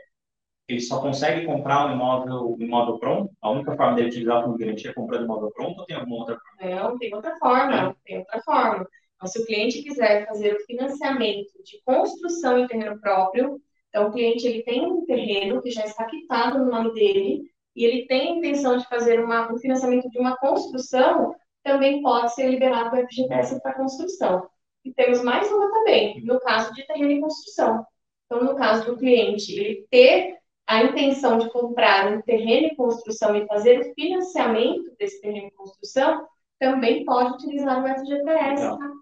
[0.73, 3.33] ele só consegue comprar um imóvel, um imóvel pronto?
[3.41, 5.97] A única forma dele utilizar o fundo de garantia é comprando imóvel pronto ou tem
[5.97, 6.75] alguma outra forma?
[6.75, 8.89] Não, tem outra forma, tem outra forma.
[9.17, 14.13] Então, se o cliente quiser fazer o financiamento de construção em terreno próprio, então, o
[14.13, 17.43] cliente ele tem um terreno que já está quitado no nome dele
[17.75, 22.35] e ele tem a intenção de fazer uma, um financiamento de uma construção, também pode
[22.35, 24.49] ser liberado o FGTS para construção.
[24.85, 27.85] E temos mais uma também, no caso de terreno em construção.
[28.27, 30.39] Então, no caso do cliente, ele ter
[30.71, 35.51] a intenção de comprar um terreno em construção e fazer o financiamento desse terreno em
[35.51, 36.29] construção,
[36.61, 38.79] também pode utilizar o FGTS.
[38.79, 38.93] Tá?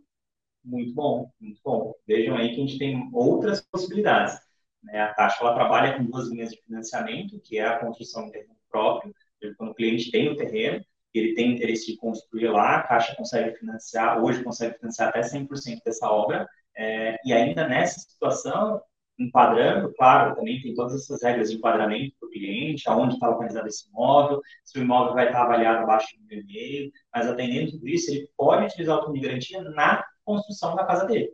[0.65, 1.95] Muito bom, muito bom.
[2.07, 4.41] Vejam aí que a gente tem outras possibilidades.
[4.83, 4.99] Né?
[4.99, 8.57] A Caixa ela trabalha com duas linhas de financiamento, que é a construção de terreno
[8.71, 9.15] próprio,
[9.59, 13.59] quando o cliente tem o terreno, ele tem interesse de construir lá, a Caixa consegue
[13.59, 18.81] financiar, hoje consegue financiar até 100% dessa obra, é, e ainda nessa situação,
[19.19, 23.67] enquadrando, claro, também tem todas essas regras de enquadramento para o cliente, aonde está localizado
[23.67, 28.11] esse imóvel, se o imóvel vai estar avaliado abaixo de um mas atendendo tudo isso,
[28.11, 31.31] ele pode utilizar o fundo de garantia na construção da casa dele,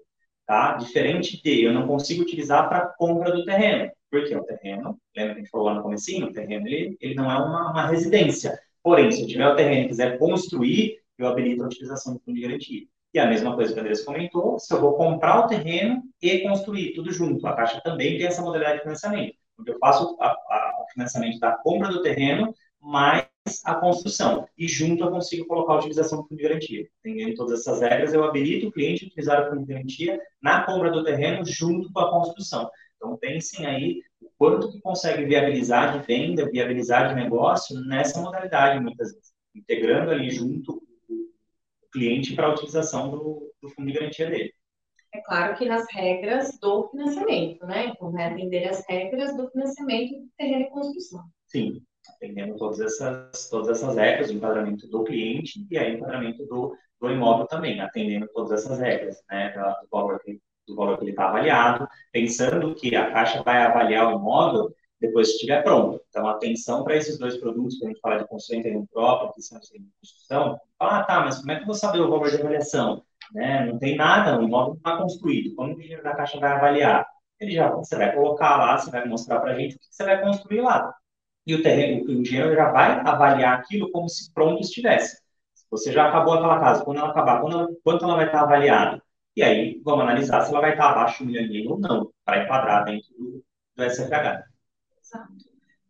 [0.46, 0.74] tá?
[0.74, 5.40] Diferente de eu não consigo utilizar para compra do terreno, porque o terreno, lembra que
[5.40, 8.58] a gente falou lá no comecinho, o terreno ele, ele não é uma, uma residência,
[8.82, 12.36] porém, se eu tiver o terreno e quiser construir, eu habilito a utilização do fundo
[12.36, 12.86] de garantia.
[13.12, 16.42] E a mesma coisa que o Andrés comentou, se eu vou comprar o terreno e
[16.42, 20.92] construir tudo junto, a Caixa também tem essa modalidade de financiamento, onde eu faço o
[20.92, 23.26] financiamento da compra do terreno mais
[23.64, 24.46] a construção.
[24.56, 26.88] E junto eu consigo colocar a utilização do fundo de garantia.
[27.00, 30.64] Entendendo todas essas regras, eu habilito o cliente a utilizar o fundo de garantia na
[30.64, 32.70] compra do terreno junto com a construção.
[32.96, 38.80] Então, pensem aí o quanto que consegue viabilizar de venda, viabilizar de negócio nessa modalidade,
[38.80, 39.34] muitas vezes.
[39.54, 40.82] Integrando ali junto
[41.92, 44.52] cliente para a utilização do, do, fundo de garantia dele.
[45.14, 47.86] É claro que nas regras do financiamento, né?
[47.86, 51.22] Então, vai atender as regras do financiamento do terreno de construção.
[51.46, 56.44] Sim, atendendo todas essas, todas essas regras, o enquadramento do cliente e aí o enquadramento
[56.46, 59.50] do, do imóvel também, atendendo todas essas regras, né?
[59.50, 64.08] Do valor que, do valor que ele está avaliado, pensando que a Caixa vai avaliar
[64.08, 66.00] o imóvel depois que estiver pronto.
[66.08, 69.28] Então, atenção para esses dois produtos, quando a gente fala de construção em terreno próprio,
[69.28, 70.60] aquisição de construção.
[70.80, 73.04] Ah, tá, mas como é que eu vou saber o valor de avaliação?
[73.34, 73.66] Né?
[73.66, 75.54] Não tem nada, o imóvel está construído.
[75.56, 77.06] Como o dinheiro da Caixa vai avaliar?
[77.40, 80.04] Ele já, você vai colocar lá, você vai mostrar para a gente o que você
[80.04, 80.94] vai construir lá.
[81.46, 85.20] E o terreno, o dinheiro já vai avaliar aquilo como se pronto estivesse.
[85.70, 89.02] Você já acabou aquela casa, quando ela acabar, quando ela, quanto ela vai estar avaliada?
[89.36, 92.44] E aí, vamos analisar se ela vai estar abaixo de um milhão ou não, para
[92.44, 93.44] enquadrar dentro do,
[93.74, 94.44] do SFH.
[95.02, 95.34] Exato.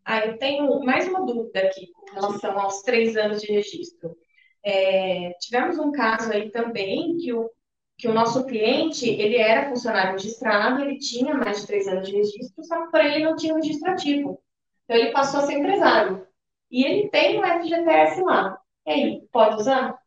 [0.02, 4.16] Ah, eu tenho mais uma dúvida aqui com relação aos três anos de registro.
[4.64, 7.50] É, tivemos um caso aí também que o,
[7.98, 12.16] que o nosso cliente, ele era funcionário registrado, ele tinha mais de três anos de
[12.16, 14.40] registro, só que por ele não tinha registrativo.
[14.84, 16.26] Então, ele passou a ser empresário.
[16.70, 18.58] E ele tem um FGTS lá.
[18.86, 19.98] E aí, pode usar?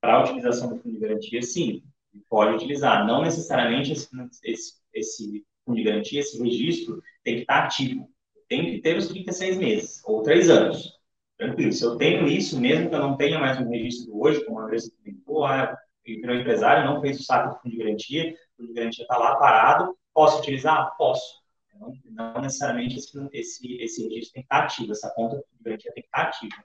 [0.00, 1.82] Para a utilização do fundo de garantia, sim,
[2.28, 3.06] pode utilizar.
[3.06, 4.08] Não necessariamente esse,
[4.44, 8.08] esse, esse fundo de garantia, esse registro, tem que estar ativo
[8.50, 10.99] tem que ter os 36 meses, ou 3 anos.
[11.40, 11.72] Tranquilo.
[11.72, 14.64] Se eu tenho isso, mesmo que eu não tenha mais um registro hoje, como a
[14.64, 15.74] Andressa comentou, ah,
[16.04, 19.16] virou empresário, não fez o saco de fundo de garantia, o fundo de garantia está
[19.16, 20.94] lá parado, posso utilizar?
[20.98, 21.40] Posso.
[21.74, 25.92] Não, não necessariamente esse, esse, esse registro tem que estar ativo, essa conta de garantia
[25.94, 26.64] tem que estar ativa.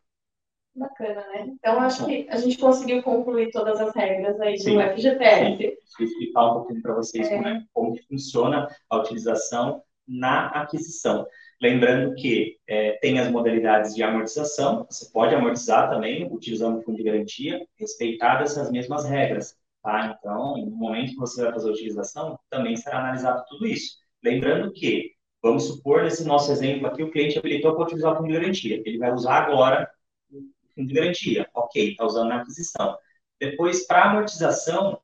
[0.75, 1.47] Bacana, né?
[1.47, 5.57] Então, acho que a gente conseguiu concluir todas as regras aí sim, do FGTS.
[5.57, 5.77] Sim.
[5.97, 7.37] Vou explicar um pouquinho para vocês é.
[7.37, 11.25] como, é, como funciona a utilização na aquisição.
[11.61, 16.97] Lembrando que é, tem as modalidades de amortização, você pode amortizar também utilizando o fundo
[16.97, 19.57] de garantia, respeitadas essas mesmas regras.
[19.81, 20.17] Tá?
[20.17, 23.97] Então, no momento que você vai fazer a utilização, também será analisado tudo isso.
[24.23, 28.27] Lembrando que, vamos supor, nesse nosso exemplo aqui, o cliente habilitou para utilizar o fundo
[28.27, 28.81] de garantia.
[28.85, 29.89] Ele vai usar agora
[30.31, 30.41] o
[30.75, 31.47] fundo de garantia.
[31.53, 32.97] Ok, está usando na aquisição.
[33.39, 34.99] Depois, para amortização,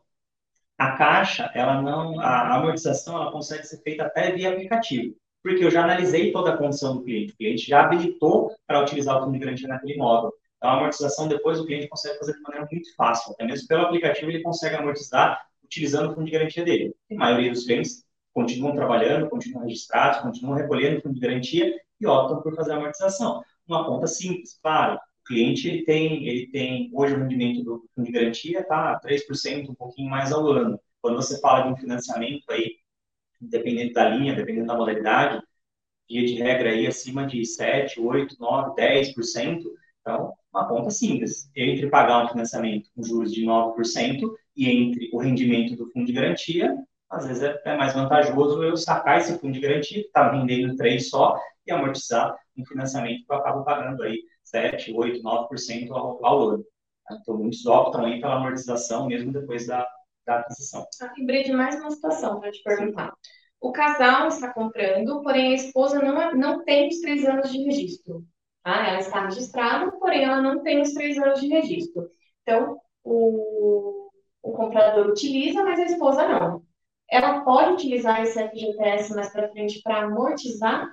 [0.77, 5.71] a caixa, ela não, a amortização, ela consegue ser feita até via aplicativo porque eu
[5.71, 7.33] já analisei toda a condição do cliente.
[7.33, 10.31] O cliente já habilitou para utilizar o fundo de garantia naquele imóvel.
[10.57, 13.33] Então, a amortização depois o cliente consegue fazer de maneira muito fácil.
[13.33, 16.93] Até mesmo pelo aplicativo ele consegue amortizar utilizando o fundo de garantia dele.
[17.11, 22.05] A maioria dos clientes continuam trabalhando, continuam registrados, continuam recolhendo o fundo de garantia e
[22.05, 23.43] optam por fazer a amortização.
[23.67, 24.95] Uma conta simples, claro.
[24.95, 29.69] O cliente ele tem, ele tem hoje o rendimento do fundo de garantia tá 3%,
[29.69, 30.79] um pouquinho mais ao ano.
[31.01, 32.75] Quando você fala de um financiamento aí
[33.41, 35.41] dependendo da linha, dependendo da modalidade,
[36.09, 39.63] via de regra aí acima de 7, 8, 9, 10%.
[40.01, 41.49] Então, uma conta simples.
[41.55, 46.13] Entre pagar um financiamento com juros de 9% e entre o rendimento do fundo de
[46.13, 46.75] garantia,
[47.09, 50.75] às vezes é, é mais vantajoso eu sacar esse fundo de garantia, que está vendendo
[50.75, 56.25] 3 só, e amortizar um financiamento que eu acabo pagando aí 7, 8, 9% ao,
[56.25, 56.65] ao ano.
[57.11, 59.87] Então, muitos optam aí pela amortização mesmo depois da,
[60.25, 60.85] da aquisição.
[61.01, 63.13] Ah, lembrei de mais uma situação para te perguntar.
[63.59, 68.25] O casal está comprando, porém a esposa não, não tem os três anos de registro.
[68.63, 68.87] Tá?
[68.87, 72.07] Ela está registrada, porém ela não tem os três anos de registro.
[72.41, 74.09] Então, o,
[74.41, 76.63] o comprador utiliza, mas a esposa não.
[77.09, 80.89] Ela pode utilizar esse FGTS mais para frente para amortizar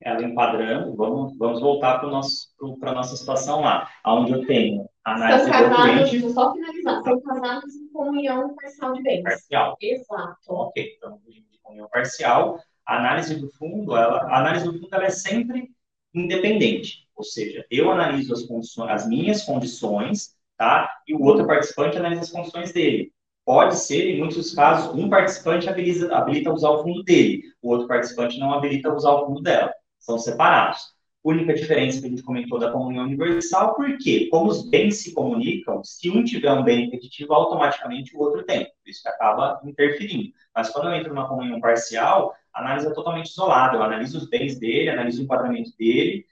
[0.00, 6.10] ela enquadrando, vamos, vamos voltar para a nossa situação lá, onde eu tenho são casados,
[6.10, 9.22] deixa eu só finalizar, são casados em comunhão parcial de bens.
[9.22, 9.76] Parcial.
[9.80, 10.38] Exato.
[10.48, 15.04] Ok, então, de comunhão parcial, a análise do fundo, ela, a análise do fundo ela
[15.04, 15.70] é sempre
[16.14, 20.90] independente, ou seja, eu analiso as, condições, as minhas condições, tá?
[21.06, 23.12] E o outro participante analisa as condições dele.
[23.44, 27.86] pode ser, em muitos casos, um participante habilita, habilita usar o fundo dele, o outro
[27.86, 29.72] participante não habilita usar o fundo dela.
[29.98, 30.95] São separados.
[31.26, 35.82] Única diferença que a gente comentou da comunhão universal, porque, como os bens se comunicam,
[35.82, 38.70] se um tiver um bem repetitivo, automaticamente o outro tem.
[38.86, 40.32] Isso que acaba interferindo.
[40.54, 43.76] Mas quando eu entro numa comunhão parcial, a análise é totalmente isolada.
[43.76, 46.24] Eu analiso os bens dele, analiso o enquadramento dele.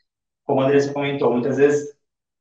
[0.45, 1.93] Como a Andressa comentou, muitas vezes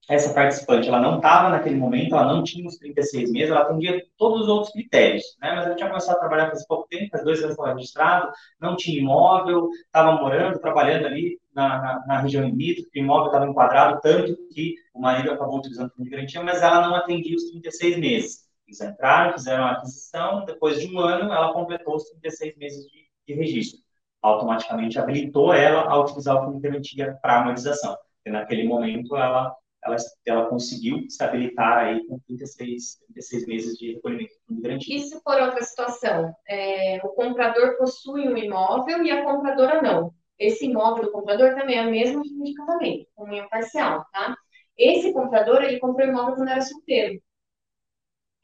[0.10, 4.04] essa participante ela não estava naquele momento, ela não tinha os 36 meses, ela atendia
[4.18, 5.54] todos os outros critérios, né?
[5.56, 8.76] Mas ela tinha começado a trabalhar faz pouco tempo, faz dois anos estava registrado, não
[8.76, 14.01] tinha imóvel, estava morando, trabalhando ali na, na, na região limítrofe, o imóvel estava enquadrado,
[14.01, 17.49] tanto que o marido acabou utilizando o fundo de garantia, mas ela não atendia os
[17.51, 18.43] 36 meses.
[18.68, 23.08] Eles entraram, fizeram a aquisição, depois de um ano, ela completou os 36 meses de,
[23.28, 23.80] de registro.
[24.22, 27.97] Automaticamente habilitou ela a utilizar o fundo de garantia para amortização.
[28.26, 29.54] E naquele momento, ela
[29.86, 34.97] ela, ela conseguiu se habilitar aí com 36, 36 meses de recolhimento de garantia.
[34.97, 40.13] E se for outra situação, é, o comprador possui um imóvel e a compradora não.
[40.39, 44.36] Esse imóvel do comprador também é o mesmo de casamento, comunhão parcial, tá?
[44.77, 47.21] Esse comprador, ele comprou imóvel quando era solteiro.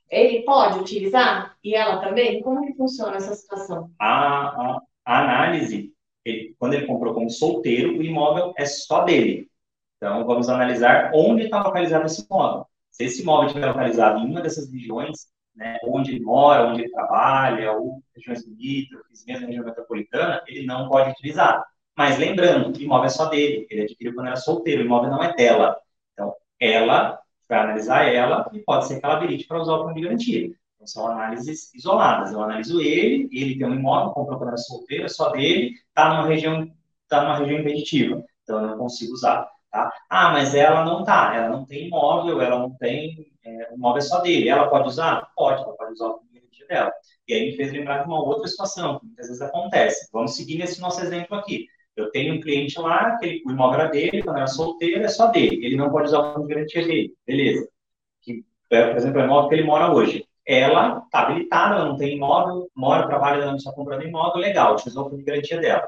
[0.10, 1.56] Ele pode utilizar?
[1.64, 2.42] E ela também?
[2.42, 3.92] Como que funciona essa situação?
[4.00, 5.94] A, a, a análise,
[6.26, 9.49] ele, quando ele comprou como solteiro, o imóvel é só dele.
[10.00, 12.66] Então, vamos analisar onde está localizado esse imóvel.
[12.90, 16.92] Se esse imóvel estiver localizado em uma dessas regiões, né, onde ele mora, onde ele
[16.92, 21.66] trabalha, ou regiões limítrofes, mesmo região metropolitana, ele não pode utilizar.
[21.98, 25.22] Mas lembrando, o imóvel é só dele, ele adquiriu quando era solteiro, o imóvel não
[25.22, 25.78] é dela.
[26.14, 27.20] Então, ela
[27.50, 30.46] vai analisar ela e pode ser que ela habilite para usar o fundo de garantia.
[30.76, 32.32] Então, são análises isoladas.
[32.32, 36.10] Eu analiso ele, ele tem um imóvel, comprou quando era solteiro, é só dele, está
[36.10, 36.72] numa região,
[37.10, 38.24] tá numa região impeditiva.
[38.44, 39.46] Então, eu não consigo usar.
[39.72, 39.92] Tá?
[40.10, 44.00] Ah, mas ela não tá, ela não tem imóvel, ela não tem, é, o imóvel
[44.00, 44.50] é só dele.
[44.50, 45.30] Ela pode usar?
[45.36, 46.92] Pode, ela pode usar o dia dela.
[47.28, 50.10] E aí me fez lembrar de uma outra situação, que muitas vezes acontece.
[50.12, 51.68] Vamos seguir nesse nosso exemplo aqui.
[51.96, 55.08] Eu tenho um cliente lá, que ele, o imóvel era dele, quando era solteiro, é
[55.08, 55.64] só dele.
[55.64, 57.14] Ele não pode usar o fundo de garantia dele.
[57.28, 57.68] Beleza.
[58.22, 60.26] Que, é, por exemplo, é o imóvel que ele mora hoje.
[60.48, 64.74] Ela está habilitada, ela não tem imóvel, mora, trabalha, ela não está comprando imóvel, legal,
[64.74, 65.88] utilizou o fundo de garantia dela.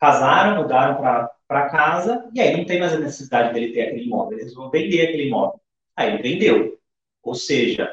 [0.00, 1.00] Casaram, mudaram
[1.46, 4.70] para casa, e aí não tem mais a necessidade dele ter aquele imóvel, eles vão
[4.70, 5.60] vender aquele imóvel.
[5.96, 6.78] Aí ele vendeu.
[7.22, 7.92] Ou seja,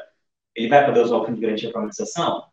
[0.54, 2.44] ele vai poder usar o fundo de garantia para amortização?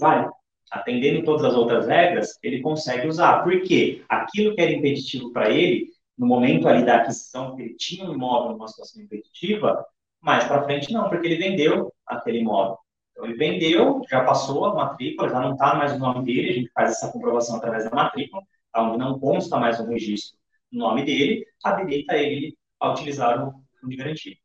[0.00, 0.28] Vai.
[0.70, 3.42] Atendendo todas as outras regras, ele consegue usar.
[3.42, 4.04] Por quê?
[4.08, 8.12] Aquilo que era impeditivo para ele, no momento ali da aquisição, que ele tinha um
[8.12, 9.86] imóvel numa situação impeditiva,
[10.20, 12.76] mais para frente não, porque ele vendeu aquele imóvel.
[13.12, 16.52] Então, ele vendeu, já passou a matrícula, já não está mais o nome dele, a
[16.52, 18.42] gente faz essa comprovação através da matrícula,
[18.82, 20.38] onde não consta mais o registro
[20.70, 24.36] no nome dele, habilita ele a utilizar o fundo de garantia.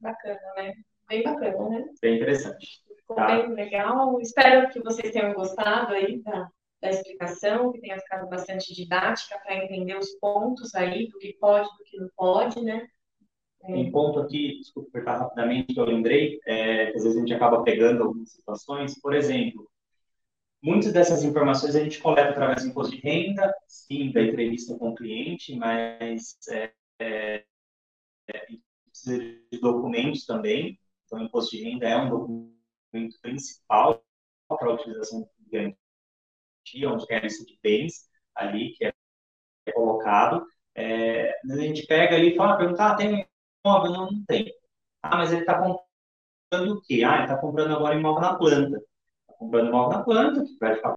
[0.00, 0.74] Bacana, né?
[1.08, 1.84] Bem bacana, né?
[2.00, 2.82] Bem interessante.
[2.96, 3.26] Ficou tá?
[3.26, 4.20] bem legal.
[4.20, 6.48] Espero que vocês tenham gostado aí da,
[6.80, 11.68] da explicação, que tenha ficado bastante didática para entender os pontos aí do que pode
[11.68, 12.86] do que não pode, né?
[13.64, 13.74] É.
[13.74, 17.34] Um ponto aqui, desculpa cortar rapidamente, que eu lembrei, é, que às vezes a gente
[17.34, 19.70] acaba pegando algumas situações, por exemplo,
[20.62, 24.90] Muitas dessas informações a gente coleta através do imposto de renda, sim, da entrevista com
[24.90, 27.44] o cliente, mas é, é,
[28.84, 30.78] precisa de documentos também.
[31.04, 34.04] Então, o imposto de renda é um documento principal
[34.48, 38.92] para a utilização de garantia, onde tem a lista de bens ali que é
[39.74, 40.46] colocado.
[40.76, 43.26] É, a gente pega ali e fala, pergunta, ah, tem
[43.64, 43.92] imóvel?
[43.92, 44.52] Não, não tem.
[45.02, 47.02] Ah, mas ele está comprando o quê?
[47.04, 48.91] Ah, ele está comprando agora imóvel na planta
[49.42, 50.44] comprando imóvel na planta.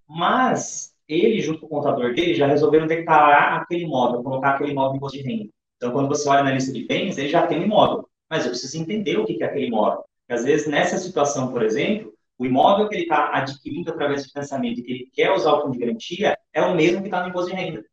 [0.08, 4.94] Mas ele, junto com o contador dele, já resolveram declarar aquele imóvel, colocar aquele imóvel
[4.94, 5.50] em imposto de renda.
[5.78, 8.08] Então, quando você olha na lista de bens, ele já tem um imóvel.
[8.30, 10.04] Mas eu preciso entender o que é aquele imóvel.
[10.22, 14.32] Porque, às vezes, nessa situação, por exemplo, o imóvel que ele está adquirindo através de
[14.32, 17.22] financiamento e que ele quer usar o fundo de garantia é o mesmo que está
[17.22, 17.86] no imposto de renda.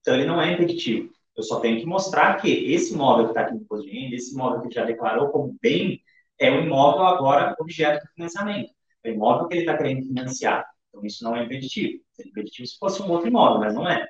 [0.00, 1.10] Então, ele não é impeditivo.
[1.36, 4.16] Eu só tenho que mostrar que esse imóvel que está aqui no imposto de renda,
[4.16, 6.00] esse imóvel que já declarou como bem,
[6.38, 8.70] é o imóvel agora objeto do financiamento
[9.10, 10.66] o imóvel que ele está querendo financiar.
[10.88, 12.02] Então, isso não é impeditivo.
[12.12, 14.06] Seria impeditivo se fosse um outro imóvel, mas não é.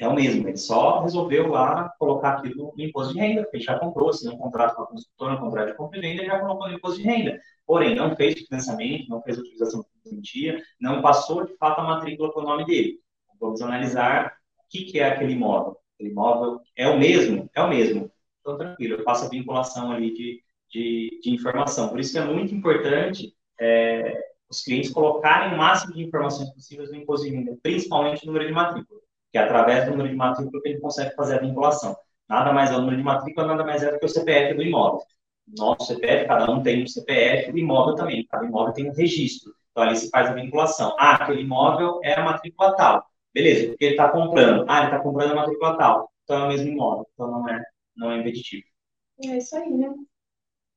[0.00, 3.64] É o mesmo, ele só resolveu lá colocar aquilo no imposto de renda, porque ele
[3.64, 6.30] já comprou, se um contrato com a construtora, um contrato de compra e venda, ele
[6.30, 7.40] já colocou no imposto de renda.
[7.66, 11.80] Porém, não fez o financiamento, não fez a utilização de garantia, não passou, de fato,
[11.80, 13.00] a matrícula para o nome dele.
[13.40, 15.76] Vamos analisar o que, que é aquele imóvel.
[15.94, 17.50] Aquele imóvel é o mesmo?
[17.52, 18.08] É o mesmo.
[18.40, 21.88] Então, tranquilo, eu faço a vinculação ali de, de, de informação.
[21.88, 26.90] Por isso que é muito importante é, os clientes colocarem o máximo de informações possíveis
[26.90, 30.16] no imposto de renda, principalmente o número de matrícula, que é através do número de
[30.16, 31.96] matrícula que ele consegue fazer a vinculação.
[32.28, 34.62] Nada mais é o número de matrícula, nada mais é do que o CPF do
[34.62, 35.00] imóvel.
[35.56, 39.52] Nosso CPF, cada um tem um CPF, o imóvel também, cada imóvel tem um registro.
[39.70, 40.94] Então, ali se faz a vinculação.
[40.98, 43.06] Ah, aquele imóvel é a matrícula tal.
[43.32, 44.64] Beleza, porque ele está comprando.
[44.68, 46.10] Ah, ele está comprando a matrícula tal.
[46.24, 47.06] Então, é o mesmo imóvel.
[47.14, 47.62] Então, não é,
[47.96, 48.66] não é impeditivo.
[49.24, 49.94] É isso aí, né?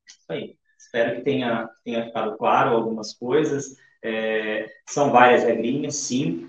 [0.06, 0.56] Isso aí.
[0.82, 3.76] Espero que tenha, tenha ficado claro algumas coisas.
[4.04, 6.48] É, são várias regrinhas, sim.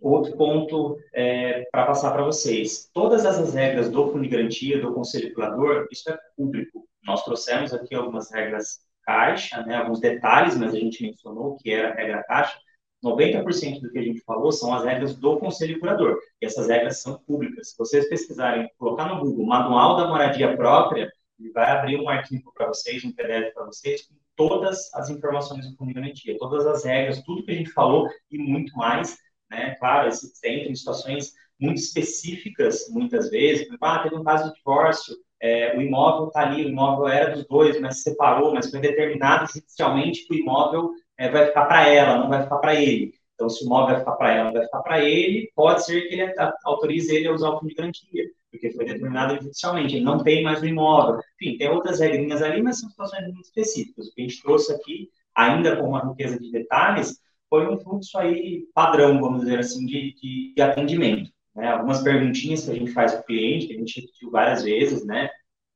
[0.00, 2.90] Outro ponto é, para passar para vocês.
[2.92, 6.88] Todas essas regras do Fundo de Garantia, do Conselho Regulador, isso é público.
[7.04, 11.92] Nós trouxemos aqui algumas regras caixa, né, alguns detalhes, mas a gente mencionou que era
[11.92, 12.58] a regra caixa.
[13.04, 17.02] 90% do que a gente falou são as regras do Conselho Curador, e essas regras
[17.02, 17.70] são públicas.
[17.70, 22.52] Se vocês pesquisarem, colocar no Google Manual da Moradia Própria, ele vai abrir um arquivo
[22.54, 26.66] para vocês, um PDF para vocês, com todas as informações do Fundo de Garantia, todas
[26.66, 29.16] as regras, tudo que a gente falou e muito mais
[29.52, 29.76] né?
[29.78, 35.82] Claro, em situações muito específicas, muitas vezes, ah, teve um caso de divórcio, é, o
[35.82, 40.26] imóvel está ali, o imóvel era dos dois, mas se separou, mas foi determinado judicialmente
[40.26, 43.12] que o imóvel é, vai ficar para ela, não vai ficar para ele.
[43.42, 46.14] Então, se o imóvel vai ficar para ela, vai ficar para ele, pode ser que
[46.14, 46.32] ele
[46.64, 50.44] autorize ele a usar o fundo de garantia, porque foi determinado judicialmente, ele não tem
[50.44, 51.20] mais o imóvel.
[51.40, 54.06] Enfim, tem outras regrinhas ali, mas são situações muito específicas.
[54.06, 58.16] O que a gente trouxe aqui, ainda com uma riqueza de detalhes, foi um fluxo
[58.16, 61.28] aí padrão, vamos dizer assim, de, de, de atendimento.
[61.52, 61.66] Né?
[61.66, 65.04] Algumas perguntinhas que a gente faz para o cliente, que a gente repetiu várias vezes,
[65.04, 65.28] né?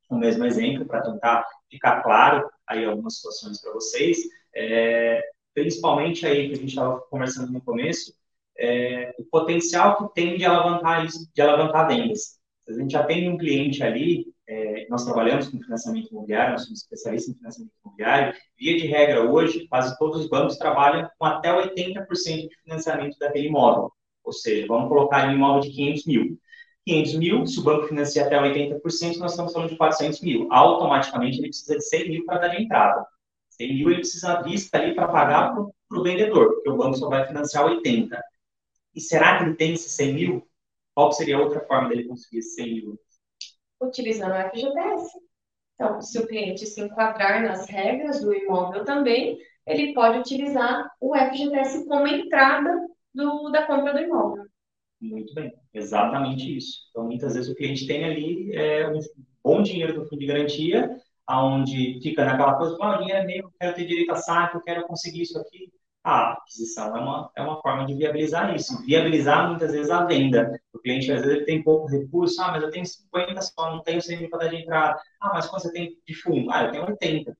[0.08, 4.18] O mesmo exemplo para tentar ficar claro aí algumas situações para vocês.
[4.54, 5.20] É,
[5.56, 8.12] principalmente aí que a gente estava conversando no começo,
[8.58, 12.38] é, o potencial que tem de alavancar isso, de alavancar vendas.
[12.68, 16.80] A gente já tem um cliente ali é, nós trabalhamos com financiamento imobiliário, nós somos
[16.80, 18.34] especialistas em financiamento imobiliário.
[18.58, 23.48] Via de regra, hoje, quase todos os bancos trabalham com até 80% de financiamento daquele
[23.48, 23.90] imóvel.
[24.22, 26.38] Ou seja, vamos colocar um imóvel de 500 mil.
[26.86, 30.46] 500 mil, se o banco financia até 80%, nós estamos falando de 400 mil.
[30.52, 33.04] Automaticamente, ele precisa de 100 mil para dar de entrada.
[33.56, 37.08] 100 mil, ele precisa vista ali para pagar para o vendedor, porque o banco só
[37.08, 38.22] vai financiar 80.
[38.94, 40.48] E será que ele tem esses 100 mil?
[40.94, 43.00] Qual seria a outra forma dele conseguir esses 100 mil?
[43.80, 45.10] utilizando o FGTS.
[45.74, 51.14] Então, se o cliente se enquadrar nas regras do imóvel também, ele pode utilizar o
[51.14, 54.44] FGTS como entrada do, da compra do imóvel.
[55.00, 56.86] Muito bem, exatamente isso.
[56.90, 58.98] Então, muitas vezes o cliente tem ali é, um
[59.44, 60.96] bom dinheiro do fundo de garantia,
[61.26, 64.56] aonde fica naquela coisa, ah, o dinheiro é meu, eu quero ter direito a saque,
[64.56, 65.70] eu quero conseguir isso aqui
[66.06, 70.52] a aquisição é uma, é uma forma de viabilizar isso, viabilizar muitas vezes a venda.
[70.72, 73.82] O cliente, às vezes, ele tem pouco recurso, ah, mas eu tenho 50 só, não
[73.82, 75.00] tenho 100 mil para dar de entrada.
[75.20, 76.48] Ah, mas quando você tem de fundo?
[76.52, 77.36] Ah, eu tenho 80.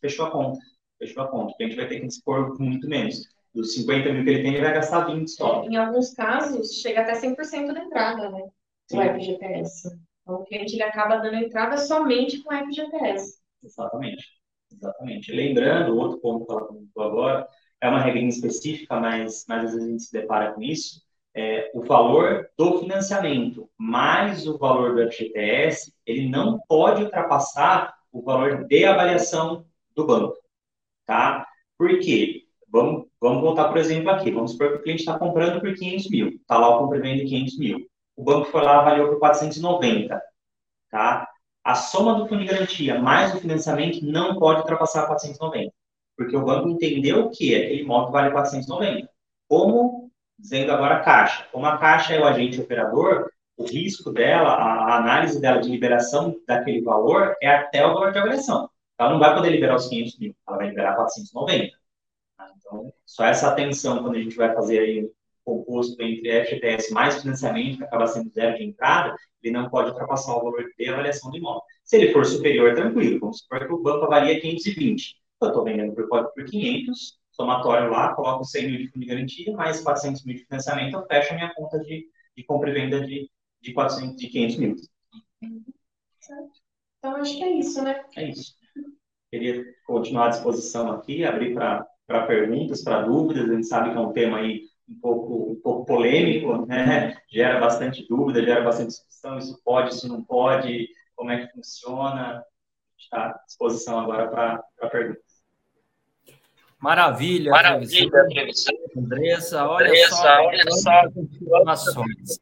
[0.00, 0.58] Fechou a conta.
[0.98, 1.52] Fechou a conta.
[1.52, 3.22] O cliente vai ter que dispor muito menos.
[3.54, 5.62] Dos 50 mil que ele tem, ele vai gastar 20 só.
[5.62, 8.42] Em alguns casos, chega até 100% da entrada, né?
[8.90, 9.96] Do FGTS.
[10.28, 13.38] Então, o cliente ele acaba dando entrada somente com FGTS.
[13.64, 14.26] Exatamente.
[14.70, 15.32] Exatamente.
[15.32, 17.48] Lembrando, outro ponto que ela comentou agora,
[17.80, 21.00] é uma regra específica, mas, mas às vezes a gente se depara com isso,
[21.34, 28.20] é, o valor do financiamento mais o valor do FGTS, ele não pode ultrapassar o
[28.20, 29.64] valor de avaliação
[29.94, 30.36] do banco,
[31.06, 31.46] tá?
[31.78, 32.44] Por quê?
[32.68, 34.30] Vamos, vamos voltar, por exemplo, aqui.
[34.30, 36.28] Vamos supor que o cliente está comprando por 500 mil.
[36.28, 37.88] Está lá o compra de 500 mil.
[38.18, 40.20] O banco foi lá avaliou por 490,
[40.90, 41.28] tá?
[41.64, 45.72] A soma do fundo de garantia mais o financiamento não pode ultrapassar 490
[46.18, 49.08] porque o banco entendeu que aquele imóvel vale 490.
[49.48, 54.48] Como, dizendo agora a Caixa, como a Caixa é o agente operador, o risco dela,
[54.48, 58.68] a análise dela de liberação daquele valor é até o valor de avaliação.
[58.98, 61.76] Ela não vai poder liberar os 500 mil, ela vai liberar 490.
[62.56, 65.10] Então, só essa atenção quando a gente vai fazer aí
[65.56, 70.36] composto entre FGTS mais financiamento, que acaba sendo zero de entrada, ele não pode ultrapassar
[70.36, 71.62] o valor de avaliação do imóvel.
[71.84, 73.18] Se ele for superior, tranquilo.
[73.20, 78.14] Vamos supor que o banco avalia 520 eu estou vendendo por por 500, somatório lá,
[78.14, 81.36] coloco 100 mil de fundo de garantia, mais 400 mil de financiamento, eu fecho a
[81.36, 83.30] minha conta de, de compra e venda de,
[83.60, 84.76] de, 400, de 500 mil.
[86.20, 86.50] Certo.
[86.98, 88.04] Então, acho que é isso, né?
[88.16, 88.54] É isso.
[89.30, 93.48] Queria continuar à disposição aqui, abrir para perguntas, para dúvidas.
[93.48, 97.16] A gente sabe que é um tema aí um pouco, um pouco polêmico, né?
[97.30, 99.38] Gera bastante dúvida, gera bastante discussão.
[99.38, 102.42] Isso pode, isso não pode, como é que funciona.
[102.98, 105.28] Está à disposição agora para perguntas.
[106.80, 108.74] Maravilha, Maravilha, professor.
[108.96, 111.02] Andressa, olha Andressa, só, olha só
[111.42, 112.38] informações.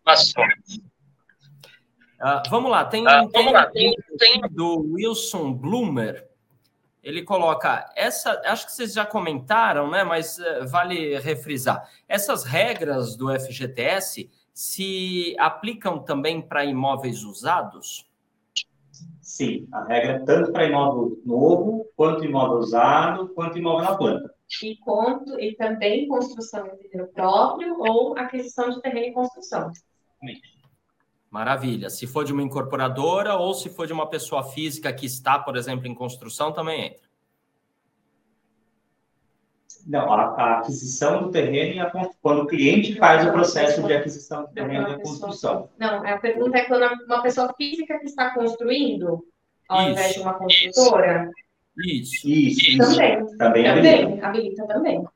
[2.21, 3.67] Uh, vamos lá, tem, uh, tem, lá.
[3.67, 6.27] tem, tem do Wilson Bloomer.
[7.07, 10.03] Ele coloca essa, acho que vocês já comentaram, né?
[10.03, 11.89] Mas uh, vale refrisar.
[12.09, 18.11] Essas regras do FGTS se aplicam também para imóveis usados?
[19.21, 24.35] Sim, a regra é tanto para imóvel novo, quanto imóvel usado, quanto imóvel na planta.
[24.65, 29.71] e, conto, e também construção de terreno próprio ou aquisição de terreno e construção.
[31.31, 31.91] Maravilha.
[31.91, 35.57] Se for de uma incorporadora ou se for de uma pessoa física que está, por
[35.57, 37.07] exemplo, em construção, também entra.
[39.87, 43.93] Não, a, a aquisição do terreno e a, quando o cliente faz o processo de
[43.93, 45.71] aquisição do terreno e construção.
[45.79, 49.25] Não, a pergunta é quando uma pessoa física que está construindo,
[49.69, 51.31] ao isso, invés de uma construtora.
[51.79, 52.29] Isso.
[52.29, 52.71] Isso.
[52.71, 52.79] isso.
[52.79, 53.37] Também.
[53.37, 54.27] Também, habilita.
[54.27, 55.07] habilita também.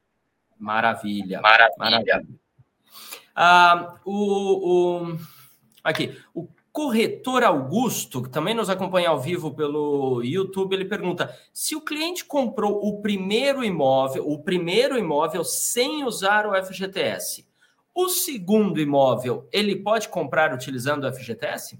[0.56, 1.40] Maravilha.
[1.40, 1.76] Maravilha.
[1.78, 2.26] Maravilha.
[3.34, 5.16] Ah, o, o,
[5.82, 11.74] aqui, o corretor Augusto, que também nos acompanha ao vivo pelo YouTube, ele pergunta: se
[11.74, 17.46] o cliente comprou o primeiro imóvel, o primeiro imóvel sem usar o FGTS,
[17.94, 21.78] o segundo imóvel ele pode comprar utilizando o FGTS?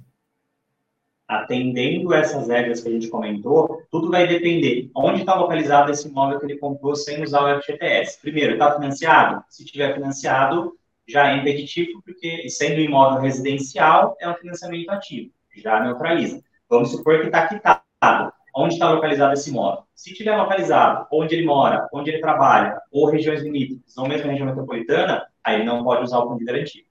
[1.28, 6.40] Atendendo essas regras que a gente comentou, tudo vai depender onde está localizado esse imóvel
[6.40, 8.20] que ele comprou sem usar o FGTS.
[8.20, 9.44] Primeiro, está financiado?
[9.48, 10.76] Se tiver financiado,
[11.08, 16.42] já é impeditivo, porque sendo imóvel residencial, é um financiamento ativo, já neutraliza.
[16.68, 17.82] Vamos supor que está quitado.
[18.54, 19.84] Onde está localizado esse imóvel?
[19.94, 24.46] Se tiver localizado onde ele mora, onde ele trabalha, ou regiões limítrofes, ou mesmo região
[24.46, 26.82] metropolitana, aí ele não pode usar o fundo de garantia.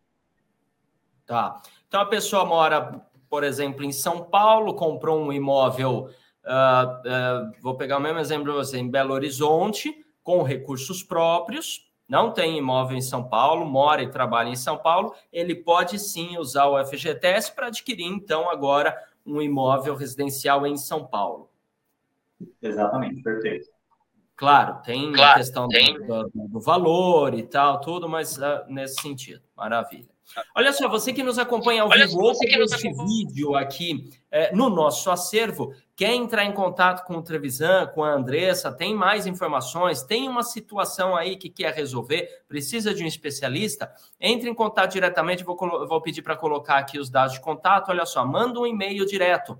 [1.26, 1.62] Tá.
[1.88, 6.10] Então a pessoa mora, por exemplo, em São Paulo, comprou um imóvel,
[6.46, 9.94] uh, uh, vou pegar o mesmo exemplo você, em Belo Horizonte,
[10.24, 15.14] com recursos próprios, não tem imóvel em São Paulo, mora e trabalha em São Paulo,
[15.32, 21.06] ele pode sim usar o FGTS para adquirir, então, agora um imóvel residencial em São
[21.06, 21.50] Paulo.
[22.62, 23.70] Exatamente, perfeito.
[24.40, 26.00] Claro, tem claro, a questão tem.
[26.08, 29.42] Do, do, valor e tal, tudo, mas uh, nesse sentido.
[29.54, 30.08] Maravilha.
[30.56, 34.56] Olha só, você que nos acompanha ao Olha vivo ou que esse vídeo aqui é,
[34.56, 39.28] no nosso acervo, quer entrar em contato com o Trevisan, com a Andressa, tem mais
[39.28, 44.94] informações, tem uma situação aí que quer resolver, precisa de um especialista, entre em contato
[44.94, 48.66] diretamente, vou, vou pedir para colocar aqui os dados de contato, olha só, manda um
[48.66, 49.60] e-mail direto,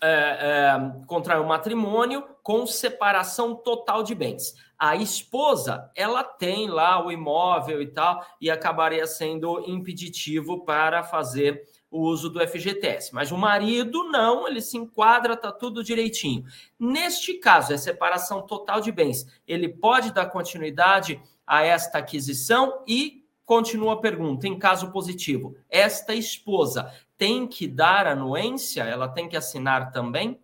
[0.00, 4.54] é, é, contrai um matrimônio com separação total de bens.
[4.78, 11.62] A esposa, ela tem lá o imóvel e tal, e acabaria sendo impeditivo para fazer
[11.94, 13.14] o uso do FGTS.
[13.14, 16.44] Mas o marido não, ele se enquadra, tá tudo direitinho.
[16.76, 19.24] Neste caso, é separação total de bens.
[19.46, 26.14] Ele pode dar continuidade a esta aquisição e continua a pergunta, em caso positivo, esta
[26.14, 28.82] esposa tem que dar anuência?
[28.82, 30.40] Ela tem que assinar também?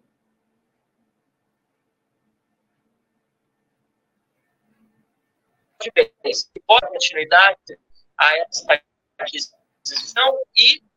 [5.83, 5.91] de
[6.23, 6.51] bens.
[6.67, 7.79] Pode continuidade
[8.19, 8.83] a esta
[9.19, 10.90] aquisição e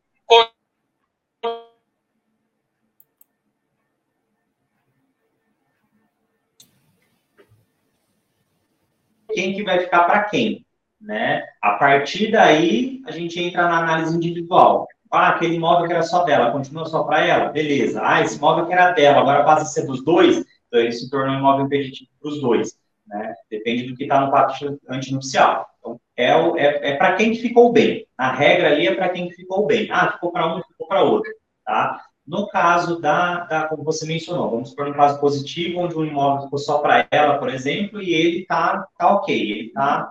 [9.34, 10.64] quem que vai ficar para quem,
[11.00, 11.42] né?
[11.60, 14.86] A partir daí, a gente entra na análise individual.
[15.10, 17.50] Ah, aquele imóvel que era só dela, continua só para ela?
[17.50, 18.00] Beleza.
[18.02, 21.10] Ah, esse imóvel que era dela, agora passa a ser dos dois, então ele se
[21.10, 22.78] tornou um imóvel impeditivo para os dois.
[23.06, 23.34] Né?
[23.50, 25.68] Depende do que está no pacto antinupcial.
[25.84, 28.06] Então, é, é, é para quem ficou bem.
[28.16, 29.88] A regra ali é para quem ficou bem.
[29.90, 31.30] Ah, ficou para um, ficou para outro.
[31.64, 32.00] Tá?
[32.26, 36.44] No caso da, da, como você mencionou, vamos supor um caso positivo, onde um imóvel
[36.44, 40.10] ficou só para ela, por exemplo, e ele está tá ok, ele está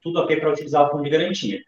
[0.00, 1.60] tudo ok para utilizar o fundo de garantia.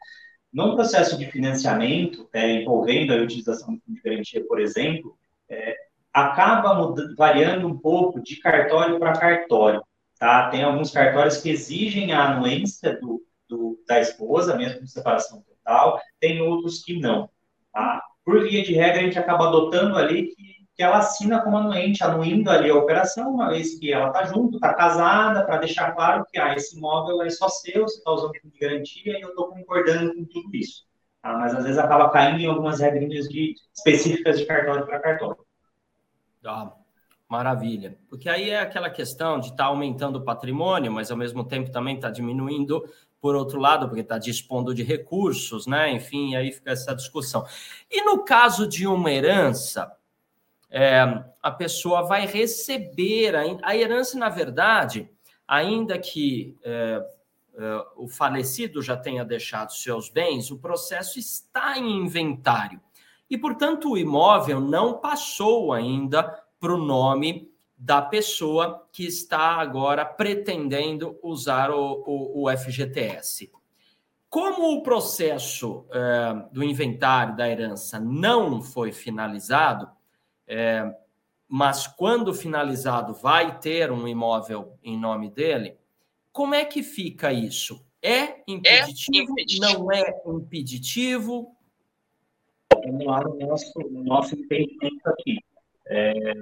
[0.50, 5.16] Num processo de financiamento, é, envolvendo a utilização do fundo de garantia, por exemplo,
[5.48, 5.76] é,
[6.12, 9.82] acaba mudando, variando um pouco de cartório para cartório.
[10.18, 10.48] Tá?
[10.50, 13.22] Tem alguns cartórios que exigem a anuência do,
[13.53, 17.28] do, da esposa, mesmo com separação total, tem outros que não.
[17.72, 18.03] Tá?
[18.24, 22.03] Por via de regra, a gente acaba adotando ali que, que ela assina como anuente,
[22.03, 26.24] anuindo ali a operação, uma vez que ela está junto, está casada, para deixar claro
[26.30, 29.48] que ah, esse imóvel é só seu, você está usando como garantia e eu estou
[29.48, 30.86] concordando com tudo isso.
[31.20, 31.36] Tá?
[31.36, 35.44] Mas às vezes acaba caindo em algumas regrinhas de, específicas de cartório para cartório.
[36.44, 36.72] Ah,
[37.32, 37.96] Maravilha.
[38.11, 41.70] Porque aí é aquela questão de estar tá aumentando o patrimônio, mas ao mesmo tempo
[41.70, 42.84] também está diminuindo
[43.22, 45.92] por outro lado, porque está dispondo de recursos, né?
[45.92, 47.46] Enfim, aí fica essa discussão.
[47.88, 49.96] E no caso de uma herança,
[50.68, 55.08] é, a pessoa vai receber a, a, herança, na verdade,
[55.46, 57.06] ainda que é,
[57.54, 62.80] é, o falecido já tenha deixado seus bens, o processo está em inventário.
[63.30, 66.24] E, portanto, o imóvel não passou ainda
[66.58, 67.51] para o nome
[67.82, 73.50] da pessoa que está agora pretendendo usar o, o, o FGTS.
[74.30, 79.90] Como o processo é, do inventário da herança não foi finalizado,
[80.46, 80.94] é,
[81.48, 85.76] mas quando finalizado vai ter um imóvel em nome dele,
[86.30, 87.84] como é que fica isso?
[88.00, 89.18] É impeditivo?
[89.18, 89.78] É impeditivo.
[89.80, 91.56] Não é impeditivo?
[92.84, 95.40] Vamos lá no nosso, no nosso entendimento aqui.
[95.84, 96.32] É,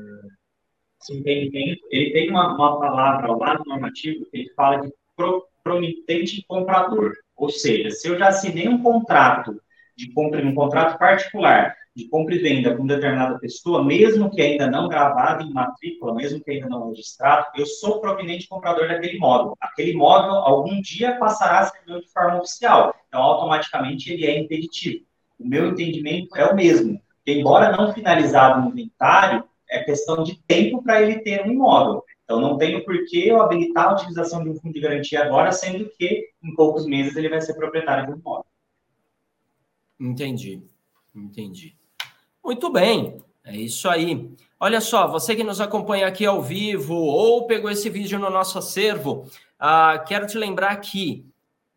[1.08, 6.44] entendimento, ele tem uma, uma palavra lá no normativo que ele fala de pro, promitente
[6.46, 7.12] comprador.
[7.36, 9.60] Ou seja, se eu já assinei um contrato
[9.96, 14.70] de compra, um contrato particular de compra e venda com determinada pessoa, mesmo que ainda
[14.70, 19.56] não gravado em matrícula, mesmo que ainda não registrado, eu sou proveniente comprador daquele imóvel.
[19.60, 22.94] Aquele imóvel, algum dia, passará a ser de forma oficial.
[23.08, 25.04] Então, automaticamente, ele é impeditivo.
[25.38, 27.00] O meu entendimento é o mesmo.
[27.26, 32.04] Embora não finalizado no inventário, é questão de tempo para ele ter um imóvel.
[32.24, 35.50] Então, não tenho por que eu habilitar a utilização de um fundo de garantia agora,
[35.52, 38.46] sendo que em poucos meses ele vai ser proprietário um imóvel.
[39.98, 40.62] Entendi,
[41.14, 41.76] entendi.
[42.42, 44.32] Muito bem, é isso aí.
[44.58, 48.58] Olha só, você que nos acompanha aqui ao vivo ou pegou esse vídeo no nosso
[48.58, 49.26] acervo,
[49.60, 51.26] uh, quero te lembrar que,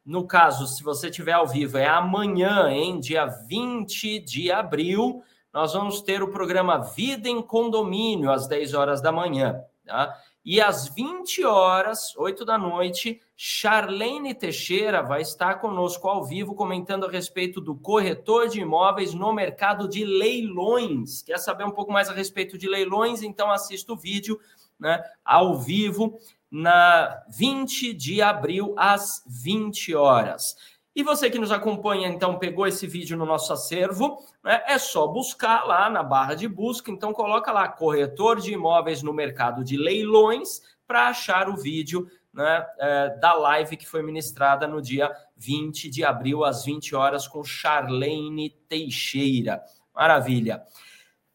[0.05, 5.23] no caso, se você estiver ao vivo, é amanhã, em dia 20 de abril,
[5.53, 9.63] nós vamos ter o programa Vida em Condomínio, às 10 horas da manhã.
[9.85, 10.17] Tá?
[10.43, 17.05] E às 20 horas, 8 da noite, Charlene Teixeira vai estar conosco ao vivo comentando
[17.05, 21.21] a respeito do corretor de imóveis no mercado de leilões.
[21.21, 23.21] Quer saber um pouco mais a respeito de leilões?
[23.21, 24.39] Então assista o vídeo
[24.79, 26.17] né, ao vivo
[26.51, 30.55] na 20 de abril às 20 horas.
[30.95, 34.63] E você que nos acompanha, então, pegou esse vídeo no nosso acervo, né?
[34.67, 36.91] é só buscar lá na barra de busca.
[36.91, 42.65] Então, coloca lá corretor de imóveis no mercado de leilões para achar o vídeo né,
[42.77, 47.43] é, da live que foi ministrada no dia 20 de abril, às 20 horas, com
[47.43, 49.63] Charlene Teixeira.
[49.95, 50.63] Maravilha.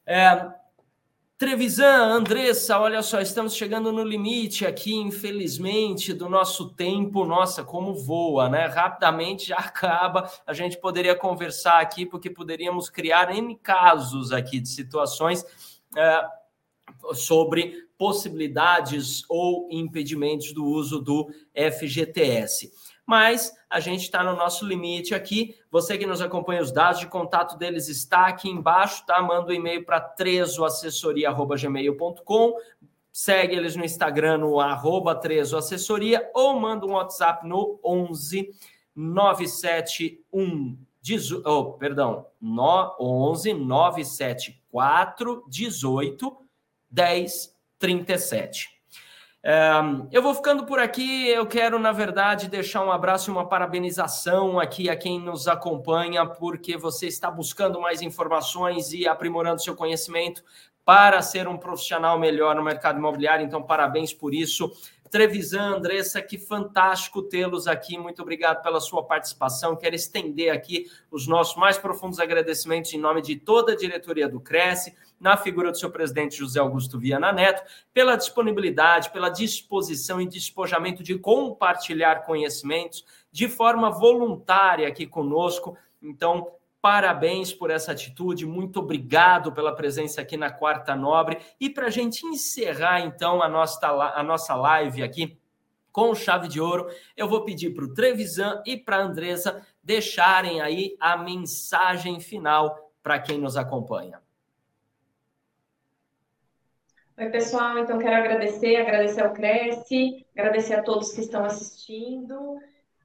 [0.06, 0.50] É,
[1.38, 7.24] Trevisan, Andressa, olha só, estamos chegando no limite aqui, infelizmente, do nosso tempo.
[7.24, 8.66] Nossa, como voa, né?
[8.66, 10.28] Rapidamente já acaba.
[10.44, 15.46] A gente poderia conversar aqui, porque poderíamos criar N casos aqui de situações
[15.96, 16.24] é,
[17.14, 22.72] sobre possibilidades ou impedimentos do uso do FGTS
[23.08, 25.56] mas a gente está no nosso limite aqui.
[25.70, 29.22] Você que nos acompanha, os dados de contato deles está aqui embaixo, tá?
[29.22, 32.54] Manda um e-mail para trezoassessoria.gmail.com,
[33.10, 38.54] segue eles no Instagram no arroba trezoassessoria ou manda um WhatsApp no 11
[38.94, 40.76] 971
[41.46, 46.36] oh, perdão, no 11 974 18
[46.90, 48.77] 10 37
[50.10, 51.28] eu vou ficando por aqui.
[51.28, 56.26] Eu quero, na verdade, deixar um abraço e uma parabenização aqui a quem nos acompanha,
[56.26, 60.42] porque você está buscando mais informações e aprimorando seu conhecimento
[60.84, 63.44] para ser um profissional melhor no mercado imobiliário.
[63.44, 64.72] Então, parabéns por isso.
[65.10, 67.98] Trevisan, Andressa, que fantástico tê-los aqui.
[67.98, 69.76] Muito obrigado pela sua participação.
[69.76, 74.40] Quero estender aqui os nossos mais profundos agradecimentos em nome de toda a diretoria do
[74.40, 80.28] Cresce na figura do seu presidente José Augusto Viana Neto, pela disponibilidade, pela disposição e
[80.28, 85.76] despojamento de compartilhar conhecimentos de forma voluntária aqui conosco.
[86.02, 91.38] Então, parabéns por essa atitude, muito obrigado pela presença aqui na Quarta Nobre.
[91.60, 95.38] E para a gente encerrar, então, a nossa, a nossa live aqui
[95.90, 100.60] com chave de ouro, eu vou pedir para o Trevisan e para a Andresa deixarem
[100.60, 104.20] aí a mensagem final para quem nos acompanha.
[107.16, 107.78] Oi, pessoal.
[107.78, 112.60] Então, quero agradecer, agradecer ao Cresce, agradecer a todos que estão assistindo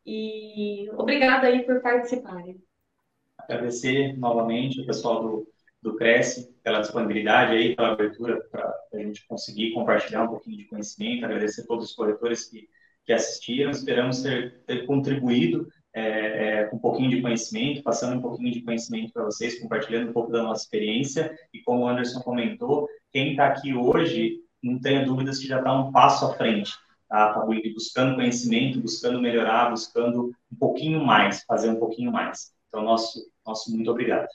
[0.05, 2.61] e obrigada aí por participarem.
[3.43, 5.47] Agradecer novamente o pessoal do,
[5.81, 10.65] do Cresce pela disponibilidade aí, pela abertura para a gente conseguir compartilhar um pouquinho de
[10.65, 12.67] conhecimento, agradecer a todos os corretores que,
[13.05, 18.21] que assistiram, esperamos ter, ter contribuído é, é, com um pouquinho de conhecimento, passando um
[18.21, 22.19] pouquinho de conhecimento para vocês, compartilhando um pouco da nossa experiência, e como o Anderson
[22.21, 26.73] comentou, quem está aqui hoje não tenha dúvidas que já está um passo à frente,
[27.07, 27.33] tá?
[27.33, 32.51] Tá buscando conhecimento, buscando melhorar, buscando um pouquinho mais, fazer um pouquinho mais.
[32.69, 34.27] Então, nosso, nosso muito obrigado.